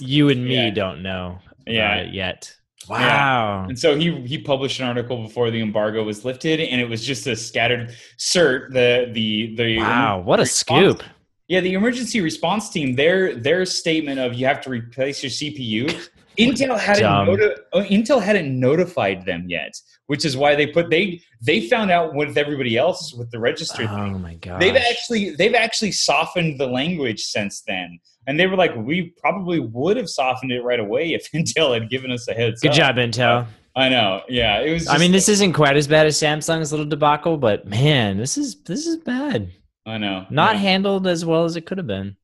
you 0.00 0.28
and 0.28 0.44
me 0.44 0.54
Yeah. 0.54 0.70
don't 0.70 1.02
know 1.02 1.38
Yeah. 1.66 2.02
yet. 2.02 2.12
Yeah. 2.12 2.88
Wow. 2.88 3.64
And 3.68 3.78
so 3.78 3.96
he 3.96 4.14
he 4.22 4.38
published 4.38 4.80
an 4.80 4.86
article 4.86 5.22
before 5.22 5.50
the 5.50 5.60
embargo 5.60 6.04
was 6.04 6.24
lifted, 6.24 6.60
and 6.60 6.80
it 6.80 6.88
was 6.88 7.04
just 7.04 7.26
a 7.26 7.36
scattered 7.36 7.94
cert. 8.18 8.72
The 8.72 9.10
the 9.12 9.54
the 9.56 9.78
Wow, 9.78 10.20
what 10.20 10.40
a 10.40 10.46
scoop. 10.46 11.02
Yeah, 11.48 11.60
the 11.60 11.72
emergency 11.72 12.20
response 12.20 12.68
team, 12.68 12.94
their 12.94 13.34
their 13.34 13.64
statement 13.64 14.20
of 14.20 14.34
you 14.34 14.46
have 14.46 14.60
to 14.62 14.70
replace 14.70 15.22
your 15.22 15.30
CPU. 15.30 16.08
Intel 16.38 16.78
hadn't 16.78 17.26
noti- 17.26 17.54
uh, 17.72 17.80
Intel 17.84 18.22
hadn't 18.22 18.60
notified 18.60 19.24
them 19.24 19.46
yet, 19.48 19.72
which 20.06 20.24
is 20.24 20.36
why 20.36 20.54
they 20.54 20.66
put 20.66 20.90
they 20.90 21.20
they 21.40 21.68
found 21.68 21.90
out 21.90 22.14
with 22.14 22.36
everybody 22.36 22.76
else 22.76 23.12
with 23.14 23.30
the 23.30 23.38
register 23.38 23.86
thing. 23.86 23.88
Oh 23.88 24.18
my 24.18 24.34
god. 24.34 24.60
They've 24.60 24.76
actually 24.76 25.30
they've 25.30 25.54
actually 25.54 25.92
softened 25.92 26.60
the 26.60 26.66
language 26.66 27.22
since 27.22 27.62
then, 27.62 27.98
and 28.26 28.38
they 28.38 28.46
were 28.46 28.56
like, 28.56 28.76
we 28.76 29.14
probably 29.18 29.58
would 29.58 29.96
have 29.96 30.08
softened 30.08 30.52
it 30.52 30.62
right 30.62 30.80
away 30.80 31.14
if 31.14 31.30
Intel 31.32 31.74
had 31.74 31.90
given 31.90 32.12
us 32.12 32.28
a 32.28 32.34
heads 32.34 32.60
up. 32.60 32.62
Good 32.62 32.80
up. 32.80 32.94
job, 32.94 32.96
Intel. 32.96 33.46
I 33.74 33.88
know. 33.88 34.22
Yeah, 34.28 34.60
it 34.60 34.72
was. 34.72 34.88
I 34.88 34.98
mean, 34.98 35.12
this 35.12 35.28
isn't 35.28 35.54
quite 35.54 35.76
as 35.76 35.86
bad 35.86 36.06
as 36.06 36.16
Samsung's 36.16 36.72
little 36.72 36.86
debacle, 36.86 37.36
but 37.36 37.66
man, 37.66 38.18
this 38.18 38.36
is 38.36 38.56
this 38.62 38.86
is 38.86 38.96
bad. 38.98 39.50
I 39.88 39.98
know. 39.98 40.26
Not 40.30 40.54
Yeah. 40.56 40.60
handled 40.60 41.06
as 41.06 41.24
well 41.24 41.44
as 41.44 41.56
it 41.56 41.66
could 41.66 41.78
have 41.78 41.86
been. 41.86 42.16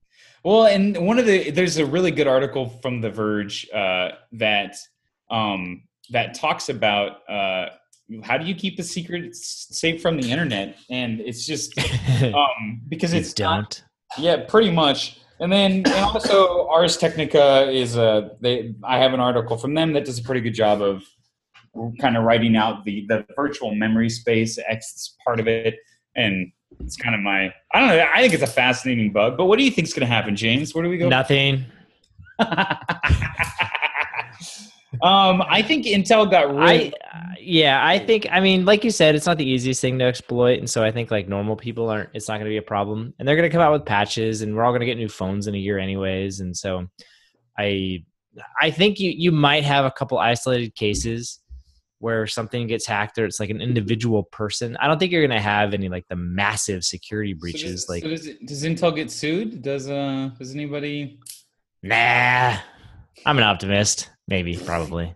Well, 0.45 0.67
and 0.67 0.97
one 1.07 1.19
of 1.19 1.27
the 1.27 1.51
there's 1.51 1.79
a 1.79 1.87
really 1.87 2.11
good 2.11 2.27
article 2.27 2.69
from 2.83 3.01
The 3.01 3.11
Verge 3.11 3.67
uh, 3.73 4.11
that 4.33 4.77
um, 5.31 5.85
that 6.11 6.35
talks 6.35 6.69
about 6.69 7.29
uh, 7.31 7.71
how 8.23 8.37
do 8.37 8.45
you 8.45 8.55
keep 8.55 8.77
the 8.77 8.83
secret 8.83 9.31
s- 9.31 9.67
safe 9.71 10.03
from 10.03 10.21
the 10.21 10.31
internet, 10.31 10.77
and 10.91 11.21
it's 11.21 11.47
just 11.47 11.73
um, 12.23 12.83
because 12.89 13.15
it's 13.15 13.39
not- 13.39 13.83
don't. 14.19 14.23
yeah, 14.25 14.37
pretty 14.47 14.71
much. 14.71 15.19
And 15.41 15.51
then 15.51 15.73
and 15.87 15.89
also 15.89 16.69
Ars 16.69 16.97
Technica 16.99 17.69
is 17.71 17.97
a 17.97 18.33
they 18.41 18.75
I 18.85 18.99
have 18.99 19.15
an 19.15 19.21
article 19.21 19.57
from 19.57 19.73
them 19.75 19.95
that 19.95 20.05
does 20.05 20.19
a 20.19 20.23
pretty 20.23 20.43
good 20.43 20.55
job 20.55 20.83
of 20.83 21.03
kind 22.01 22.17
of 22.19 22.23
writing 22.25 22.55
out 22.55 22.85
the 22.85 23.07
the 23.09 23.27
virtual 23.35 23.75
memory 23.75 24.11
space 24.11 24.59
X 24.69 25.17
part 25.25 25.41
of 25.41 25.49
it 25.49 25.75
and 26.15 26.53
it's 26.81 26.97
kind 26.97 27.15
of 27.15 27.21
my 27.21 27.53
I 27.73 27.81
don't 27.81 27.89
know 27.89 28.07
I 28.15 28.21
think 28.21 28.35
it's 28.35 28.43
a 28.43 28.47
fascinating 28.47 29.13
bug 29.13 29.37
but 29.37 29.47
what 29.47 29.59
do 29.59 29.65
you 29.65 29.71
think's 29.71 29.93
going 29.93 30.07
to 30.07 30.13
happen 30.13 30.37
James 30.37 30.75
where 30.75 30.85
do 30.85 30.91
we 30.91 30.99
go 30.99 31.09
Nothing. 31.09 31.65
um 32.39 32.49
I 35.49 35.63
think 35.63 35.87
Intel 35.87 36.31
got 36.31 36.55
I 36.57 36.75
really 36.75 36.93
yeah, 37.45 37.87
I 37.87 37.99
think 37.99 38.27
I 38.31 38.41
mean, 38.41 38.65
like 38.65 38.85
you 38.85 38.91
said, 38.91 39.15
it's 39.15 39.27
not 39.27 39.37
the 39.37 39.49
easiest 39.49 39.81
thing 39.81 39.99
to 39.99 40.05
exploit, 40.05 40.59
and 40.59 40.69
so 40.69 40.83
I 40.83 40.91
think 40.91 41.11
like 41.11 41.29
normal 41.29 41.57
people 41.57 41.91
aren't. 41.91 42.09
It's 42.15 42.27
not 42.27 42.35
going 42.35 42.47
to 42.47 42.51
be 42.51 42.57
a 42.57 42.63
problem, 42.63 43.13
and 43.19 43.29
they're 43.29 43.37
going 43.37 43.49
to 43.49 43.53
come 43.53 43.61
out 43.61 43.73
with 43.73 43.85
patches, 43.85 44.41
and 44.41 44.57
we're 44.57 44.65
all 44.65 44.71
going 44.71 44.81
to 44.81 44.87
get 44.87 44.97
new 44.97 45.09
phones 45.09 45.47
in 45.47 45.55
a 45.55 45.59
year 45.59 45.79
anyways, 45.79 46.41
and 46.41 46.57
so 46.57 46.87
I 47.59 48.05
I 48.61 48.71
think 48.71 48.99
you 48.99 49.11
you 49.11 49.31
might 49.31 49.65
have 49.65 49.85
a 49.85 49.91
couple 49.91 50.19
isolated 50.19 50.75
cases 50.75 51.41
where 52.05 52.27
something 52.27 52.67
gets 52.67 52.87
hacked 52.87 53.19
or 53.19 53.25
it's 53.25 53.41
like 53.41 53.49
an 53.49 53.63
individual 53.63 54.25
person. 54.25 54.77
I 54.79 54.87
don't 54.87 54.99
think 54.99 55.11
you're 55.11 55.27
going 55.27 55.37
to 55.39 55.43
have 55.43 55.73
any 55.73 55.89
like 55.89 56.07
the 56.09 56.17
massive 56.17 56.85
security 56.85 57.33
So 57.33 57.39
breaches. 57.41 57.63
does, 57.87 57.89
like, 57.89 58.03
so 58.03 58.11
does, 58.11 58.27
it- 58.27 58.47
does 58.47 58.63
Intel 58.63 58.95
get 58.95 59.11
sued 59.11 59.63
does 59.63 59.89
uh 59.89 60.29
does 60.39 60.55
anybody 60.55 61.19
nah, 61.83 62.59
I'm 63.27 63.39
an 63.39 63.43
optimist. 63.45 64.11
Maybe, 64.29 64.55
probably. 64.57 65.15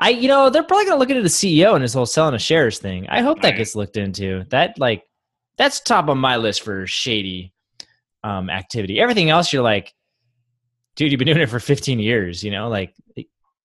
I, 0.00 0.10
you 0.10 0.28
know, 0.28 0.50
they're 0.50 0.62
probably 0.62 0.84
gonna 0.86 0.98
look 1.00 1.10
into 1.10 1.22
the 1.22 1.28
CEO 1.28 1.74
and 1.74 1.82
his 1.82 1.94
whole 1.94 2.06
selling 2.06 2.34
of 2.34 2.40
shares 2.40 2.78
thing. 2.78 3.08
I 3.08 3.22
hope 3.22 3.40
that 3.42 3.48
Right. 3.48 3.56
gets 3.56 3.74
looked 3.74 3.96
into. 3.96 4.44
That 4.50 4.78
like, 4.78 5.02
that's 5.58 5.80
top 5.80 6.08
on 6.08 6.18
my 6.18 6.36
list 6.36 6.62
for 6.62 6.86
shady 6.86 7.52
um, 8.22 8.50
activity. 8.50 9.00
Everything 9.00 9.30
else, 9.30 9.52
you're 9.52 9.62
like, 9.64 9.92
dude, 10.94 11.10
you've 11.10 11.18
been 11.18 11.26
doing 11.26 11.40
it 11.40 11.48
for 11.50 11.58
15 11.60 11.98
years. 11.98 12.44
You 12.44 12.50
know, 12.52 12.68
like 12.68 12.94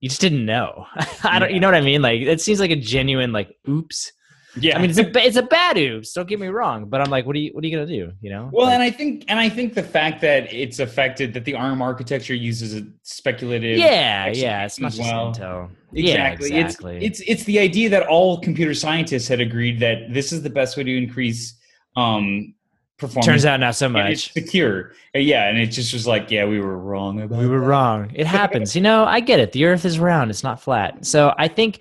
you 0.06 0.10
just 0.10 0.22
didn't 0.22 0.46
know. 0.46 0.86
I 1.24 1.40
don't, 1.40 1.52
you 1.52 1.60
know 1.60 1.66
what 1.66 1.74
I 1.74 1.82
mean? 1.82 2.04
Like 2.04 2.22
it 2.22 2.40
seems 2.40 2.60
like 2.60 2.70
a 2.70 2.76
genuine 2.76 3.32
like, 3.32 3.58
oops. 3.68 4.12
yeah 4.56 4.78
I 4.78 4.80
mean, 4.80 4.92
it's 4.92 5.00
a 5.00 5.26
it's 5.26 5.36
a 5.36 5.42
bad 5.42 5.80
oops. 5.80 6.14
Don't 6.14 6.30
get 6.30 6.40
me 6.40 6.46
wrong, 6.46 6.90
but 6.90 7.02
I'm 7.02 7.10
like, 7.10 7.26
what 7.26 7.36
are 7.36 7.40
you 7.40 7.50
what 7.54 7.64
are 7.64 7.68
you 7.68 7.76
gonna 7.76 7.88
do? 7.88 8.12
You 8.22 8.30
know? 8.30 8.52
Well, 8.54 8.68
Like, 8.68 8.76
and 8.76 8.84
I 8.84 8.92
think, 8.92 9.26
and 9.30 9.40
I 9.40 9.50
think 9.50 9.74
the 9.74 9.82
fact 9.82 10.22
that 10.22 10.54
it's 10.54 10.78
affected 10.78 11.34
that 11.34 11.44
the 11.44 11.56
ARM 11.56 11.82
architecture 11.82 12.36
uses 12.36 12.76
a 12.76 12.86
speculative. 13.02 13.80
yeah, 13.80 14.28
yeah, 14.28 14.66
it's 14.66 14.78
just 14.78 15.00
well. 15.00 15.34
Intel. 15.34 15.72
exactly. 15.92 16.52
Yeah, 16.52 16.66
exactly. 16.66 16.98
It's 17.04 17.20
it's 17.22 17.30
it's 17.30 17.44
the 17.46 17.58
idea 17.58 17.90
that 17.90 18.06
all 18.06 18.40
computer 18.40 18.76
scientists 18.76 19.28
had 19.28 19.42
agreed 19.42 19.80
that 19.80 20.14
this 20.14 20.32
is 20.32 20.44
the 20.44 20.52
best 20.52 20.78
way 20.78 20.84
to 20.84 20.96
increase 20.96 21.58
um 21.96 22.54
performance. 22.98 23.26
Turns 23.26 23.46
out 23.46 23.60
not 23.60 23.76
so 23.76 23.90
much. 23.90 24.32
secure. 24.34 24.92
Uh, 25.16 25.20
Yeah, 25.20 25.48
and 25.50 25.58
it 25.58 25.68
just 25.68 25.94
was 25.94 26.08
like, 26.08 26.32
yeah, 26.32 26.46
we 26.46 26.60
were 26.60 26.78
wrong 26.78 27.22
about. 27.22 27.40
We 27.40 27.48
were 27.48 27.60
that. 27.60 27.66
wrong. 27.68 28.12
It 28.14 28.26
happens. 28.28 28.76
you 28.76 28.82
know, 28.82 29.06
I 29.06 29.20
get 29.20 29.40
it. 29.40 29.52
The 29.52 29.66
earth 29.66 29.86
is 29.86 30.00
round, 30.00 30.30
it's 30.32 30.44
not 30.44 30.62
flat. 30.62 31.06
So 31.06 31.34
I 31.38 31.48
think 31.48 31.80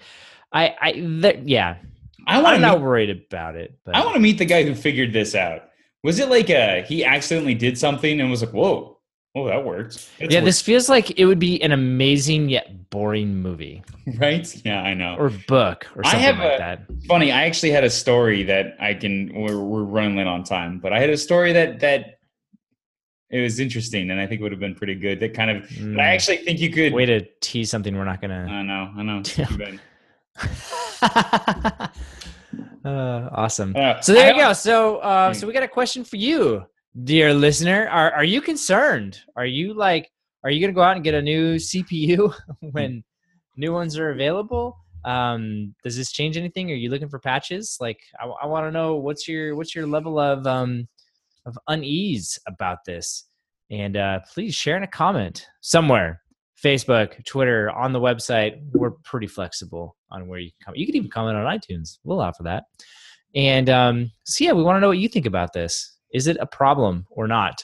I 0.53 0.75
I 0.81 0.93
th- 0.93 1.41
yeah. 1.45 1.77
I 2.27 2.37
want 2.41 2.55
I'm 2.55 2.61
to 2.63 2.67
not 2.67 2.79
meet, 2.79 2.85
worried 2.85 3.11
about 3.11 3.55
it. 3.55 3.79
But 3.85 3.95
I 3.97 4.01
want 4.03 4.15
to 4.15 4.21
meet 4.21 4.39
the 4.39 4.45
guy 4.47 4.63
who 4.65 4.75
figured 4.75 5.13
this 5.13 5.35
out. 5.35 5.69
Was 6.03 6.19
it 6.19 6.29
like 6.31 6.49
a 6.51 6.83
he 6.89 7.05
accidentally 7.05 7.55
did 7.55 7.79
something 7.79 8.21
and 8.21 8.31
was 8.31 8.43
like, 8.43 8.53
whoa, 8.53 8.99
oh 9.35 9.47
that 9.49 9.65
worked. 9.65 10.09
It's 10.19 10.33
yeah, 10.33 10.41
this 10.41 10.61
feels 10.63 10.89
like 10.89 11.19
it 11.19 11.25
would 11.27 11.39
be 11.39 11.61
an 11.63 11.73
amazing 11.73 12.49
yet 12.49 12.91
boring 12.91 13.37
movie 13.43 13.83
right. 14.19 14.47
Yeah, 14.65 14.81
I 14.83 14.95
know. 14.95 15.17
or 15.19 15.31
book 15.49 15.87
or 15.97 16.03
I 16.07 16.11
something 16.13 16.21
have 16.21 16.39
like 16.39 16.55
a- 16.55 16.59
that. 16.59 16.83
funny 17.09 17.33
i 17.33 17.43
actually 17.45 17.73
had 17.73 17.83
a 17.85 17.91
story 17.91 18.45
that 18.45 18.77
i 18.79 18.95
can 18.95 19.33
we're, 19.35 19.59
we're 19.59 19.83
running 19.83 20.17
late 20.17 20.29
on 20.29 20.45
time 20.45 20.79
but 20.79 20.93
i 20.93 21.01
had 21.01 21.11
a 21.11 21.17
story 21.17 21.53
that 21.53 21.81
that 21.81 22.19
it 23.31 23.41
was 23.41 23.59
interesting 23.59 24.11
and 24.11 24.21
i 24.21 24.27
think 24.29 24.41
it 24.41 24.43
would 24.45 24.53
have 24.53 24.61
been 24.61 24.77
pretty 24.77 24.95
good 24.95 25.19
that 25.19 25.35
kind 25.35 25.51
of 25.51 25.63
but 25.63 25.99
i 26.01 26.05
Mm. 26.05 26.15
actually 26.15 26.37
think 26.39 26.61
you 26.61 26.71
could 26.71 26.93
Way 26.93 27.07
to 27.07 27.27
tease 27.41 27.69
something 27.71 27.97
we're 27.97 28.05
not 28.05 28.21
gonna. 28.21 28.47
i 28.49 28.63
know 28.63 28.93
i 28.97 29.03
know 29.03 29.23
uh, 32.85 33.29
awesome. 33.33 33.75
Uh, 33.77 34.01
So 34.01 34.13
there 34.13 34.33
I 34.33 34.37
you 34.37 34.43
go. 34.43 34.53
So 34.53 34.97
uh, 34.99 35.31
Mm. 35.31 35.37
so 35.37 35.47
we 35.47 35.53
got 35.53 35.63
a 35.63 35.69
question 35.69 36.05
for 36.05 36.17
you, 36.17 36.65
dear 37.03 37.35
listener. 37.35 37.89
Are 37.89 38.13
are 38.13 38.25
you 38.25 38.41
concerned? 38.41 39.21
Are 39.37 39.47
you 39.47 39.75
like 39.75 40.11
are 40.45 40.51
you 40.51 40.61
gonna 40.61 40.73
go 40.73 40.83
out 40.83 40.97
and 40.97 41.05
get 41.05 41.15
a 41.15 41.23
new 41.23 41.57
CPU 41.57 42.33
when 42.61 43.03
new 43.57 43.73
ones 43.73 43.99
are 43.99 44.11
available? 44.11 44.77
Um, 45.05 45.75
does 45.83 45.97
this 45.97 46.13
change 46.13 46.37
anything? 46.37 46.71
Are 46.71 46.75
you 46.75 46.91
looking 46.91 47.09
for 47.09 47.19
patches? 47.19 47.77
Like 47.81 48.01
I, 48.21 48.27
I 48.27 48.47
want 48.47 48.67
to 48.67 48.71
know 48.71 48.97
what's 48.97 49.27
your 49.27 49.57
what's 49.57 49.75
your 49.75 49.87
level 49.87 50.19
of 50.19 50.47
um 50.47 50.87
of 51.47 51.59
unease 51.69 52.39
about 52.47 52.85
this? 52.87 53.25
And 53.71 53.97
uh, 53.97 54.21
please 54.33 54.55
share 54.55 54.77
in 54.77 54.83
a 54.83 54.89
comment 54.89 55.47
somewhere. 55.61 56.21
Facebook, 56.63 57.23
Twitter, 57.27 57.71
on 57.71 57.93
the 57.93 58.01
website. 58.01 58.59
We're 58.73 58.93
pretty 59.03 59.27
flexible 59.27 59.97
on 60.11 60.29
where 60.29 60.39
you 60.39 60.51
can 60.51 60.67
comment. 60.67 60.79
You 60.79 60.87
can 60.87 60.97
even 60.97 61.11
comment 61.11 61.37
on 61.37 61.45
iTunes. 61.45 61.99
We'll 62.05 62.21
offer 62.21 62.43
that. 62.45 62.65
And 63.35 63.69
um, 63.69 64.13
so, 64.25 64.45
yeah, 64.45 64.53
we 64.53 64.63
want 64.63 64.77
to 64.77 64.81
know 64.81 64.89
what 64.89 64.99
you 64.99 65.09
think 65.09 65.27
about 65.27 65.53
this. 65.53 65.94
Is 66.15 66.29
it 66.29 66.39
a 66.41 66.47
problem 66.47 67.07
or 67.11 67.29
not? 67.29 67.63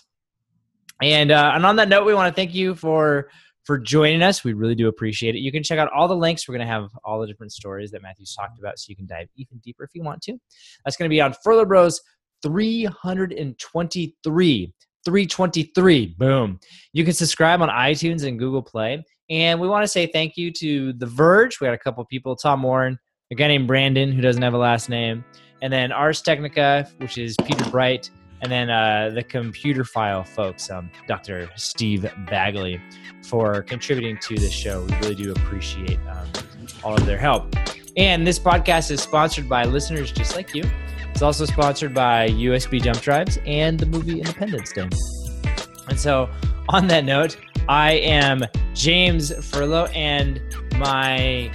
And 1.01 1.31
uh, 1.31 1.53
and 1.55 1.65
on 1.65 1.77
that 1.77 1.89
note, 1.89 2.05
we 2.05 2.13
want 2.13 2.29
to 2.29 2.35
thank 2.39 2.55
you 2.55 2.75
for 2.75 3.31
for 3.65 3.79
joining 3.79 4.21
us. 4.23 4.45
We 4.45 4.53
really 4.53 4.75
do 4.75 4.89
appreciate 4.89 5.35
it. 5.37 5.39
You 5.39 5.51
can 5.53 5.63
check 5.63 5.79
out 5.79 5.91
all 5.93 6.09
the 6.09 6.17
links. 6.17 6.47
We're 6.47 6.57
going 6.57 6.67
to 6.67 6.73
have 6.73 6.91
all 7.05 7.19
the 7.21 7.27
different 7.27 7.53
stories 7.53 7.91
that 7.93 8.03
Matthew's 8.03 8.35
talked 8.35 8.59
about, 8.59 8.79
so 8.79 8.85
you 8.89 8.97
can 8.97 9.07
dive 9.07 9.29
even 9.37 9.57
deeper 9.59 9.85
if 9.85 9.95
you 9.95 10.03
want 10.03 10.21
to. 10.23 10.37
That's 10.85 10.99
going 10.99 11.09
to 11.09 11.15
be 11.15 11.21
on 11.21 11.35
Furlough 11.45 11.67
Bros 11.67 12.01
323. 12.43 14.75
323. 15.05 16.15
Boom. 16.19 16.59
You 16.93 17.05
can 17.05 17.15
subscribe 17.15 17.63
on 17.63 17.71
iTunes 17.71 18.27
and 18.27 18.39
Google 18.39 18.63
Play. 18.63 19.03
And 19.31 19.59
we 19.61 19.69
want 19.69 19.85
to 19.85 19.89
say 19.89 20.07
thank 20.07 20.37
you 20.37 20.53
to 20.55 20.93
The 20.95 21.07
Verge. 21.07 21.61
We 21.61 21.67
got 21.67 21.75
a 21.75 21.79
couple 21.79 22.05
people 22.05 22.37
Tom 22.37 22.63
Warren, 22.63 22.99
a 23.31 23.35
guy 23.35 23.47
named 23.47 23.69
Brandon 23.69 24.13
who 24.13 24.21
doesn't 24.21 24.43
have 24.43 24.55
a 24.55 24.59
last 24.59 24.89
name, 24.89 25.25
and 25.63 25.73
then 25.73 25.93
Ars 25.93 26.21
Technica, 26.21 26.91
which 26.99 27.17
is 27.17 27.37
Peter 27.45 27.65
Bright, 27.71 28.11
and 28.43 28.51
then 28.51 28.71
uh, 28.71 29.11
the 29.15 29.23
Computerphile 29.23 30.27
folks, 30.27 30.71
um, 30.71 30.91
Dr. 31.07 31.51
Steve 31.57 32.11
Bagley, 32.29 32.81
for 33.23 33.63
contributing 33.63 34.19
to 34.23 34.37
this 34.37 34.53
show. 34.53 34.83
We 34.85 34.95
really 34.97 35.15
do 35.15 35.33
appreciate 35.33 35.99
um, 36.09 36.27
all 36.83 36.95
of 36.95 37.07
their 37.07 37.19
help. 37.19 37.55
And 37.97 38.27
this 38.27 38.39
podcast 38.39 38.91
is 38.91 39.03
sponsored 39.03 39.49
by 39.49 39.65
listeners 39.65 40.13
just 40.13 40.37
like 40.37 40.55
you. 40.55 40.65
It's 41.11 41.23
also 41.23 41.45
sponsored 41.45 41.93
by 41.93 42.29
USB 42.31 42.81
jump 42.81 43.01
drives 43.01 43.39
and 43.45 43.79
the 43.79 43.87
movie 43.87 44.21
Independence 44.21 44.73
Day. 44.73 44.89
And 45.89 45.99
so, 45.99 46.31
on 46.69 46.87
that 46.87 47.05
note, 47.05 47.37
I 47.69 47.93
am 47.93 48.45
James 48.75 49.33
Furlow, 49.33 49.95
and 49.95 50.41
my 50.79 51.51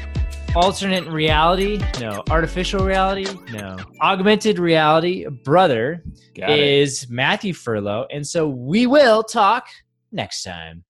alternate 0.55 1.05
reality? 1.07 1.79
No. 1.99 2.23
Artificial 2.29 2.85
reality? 2.85 3.27
No. 3.51 3.77
Augmented 4.01 4.57
reality 4.57 5.25
brother 5.27 6.03
Got 6.33 6.51
it. 6.51 6.59
is 6.59 7.09
Matthew 7.09 7.53
Furlow. 7.53 8.05
And 8.11 8.25
so 8.25 8.47
we 8.47 8.87
will 8.87 9.21
talk 9.23 9.67
next 10.11 10.43
time. 10.43 10.83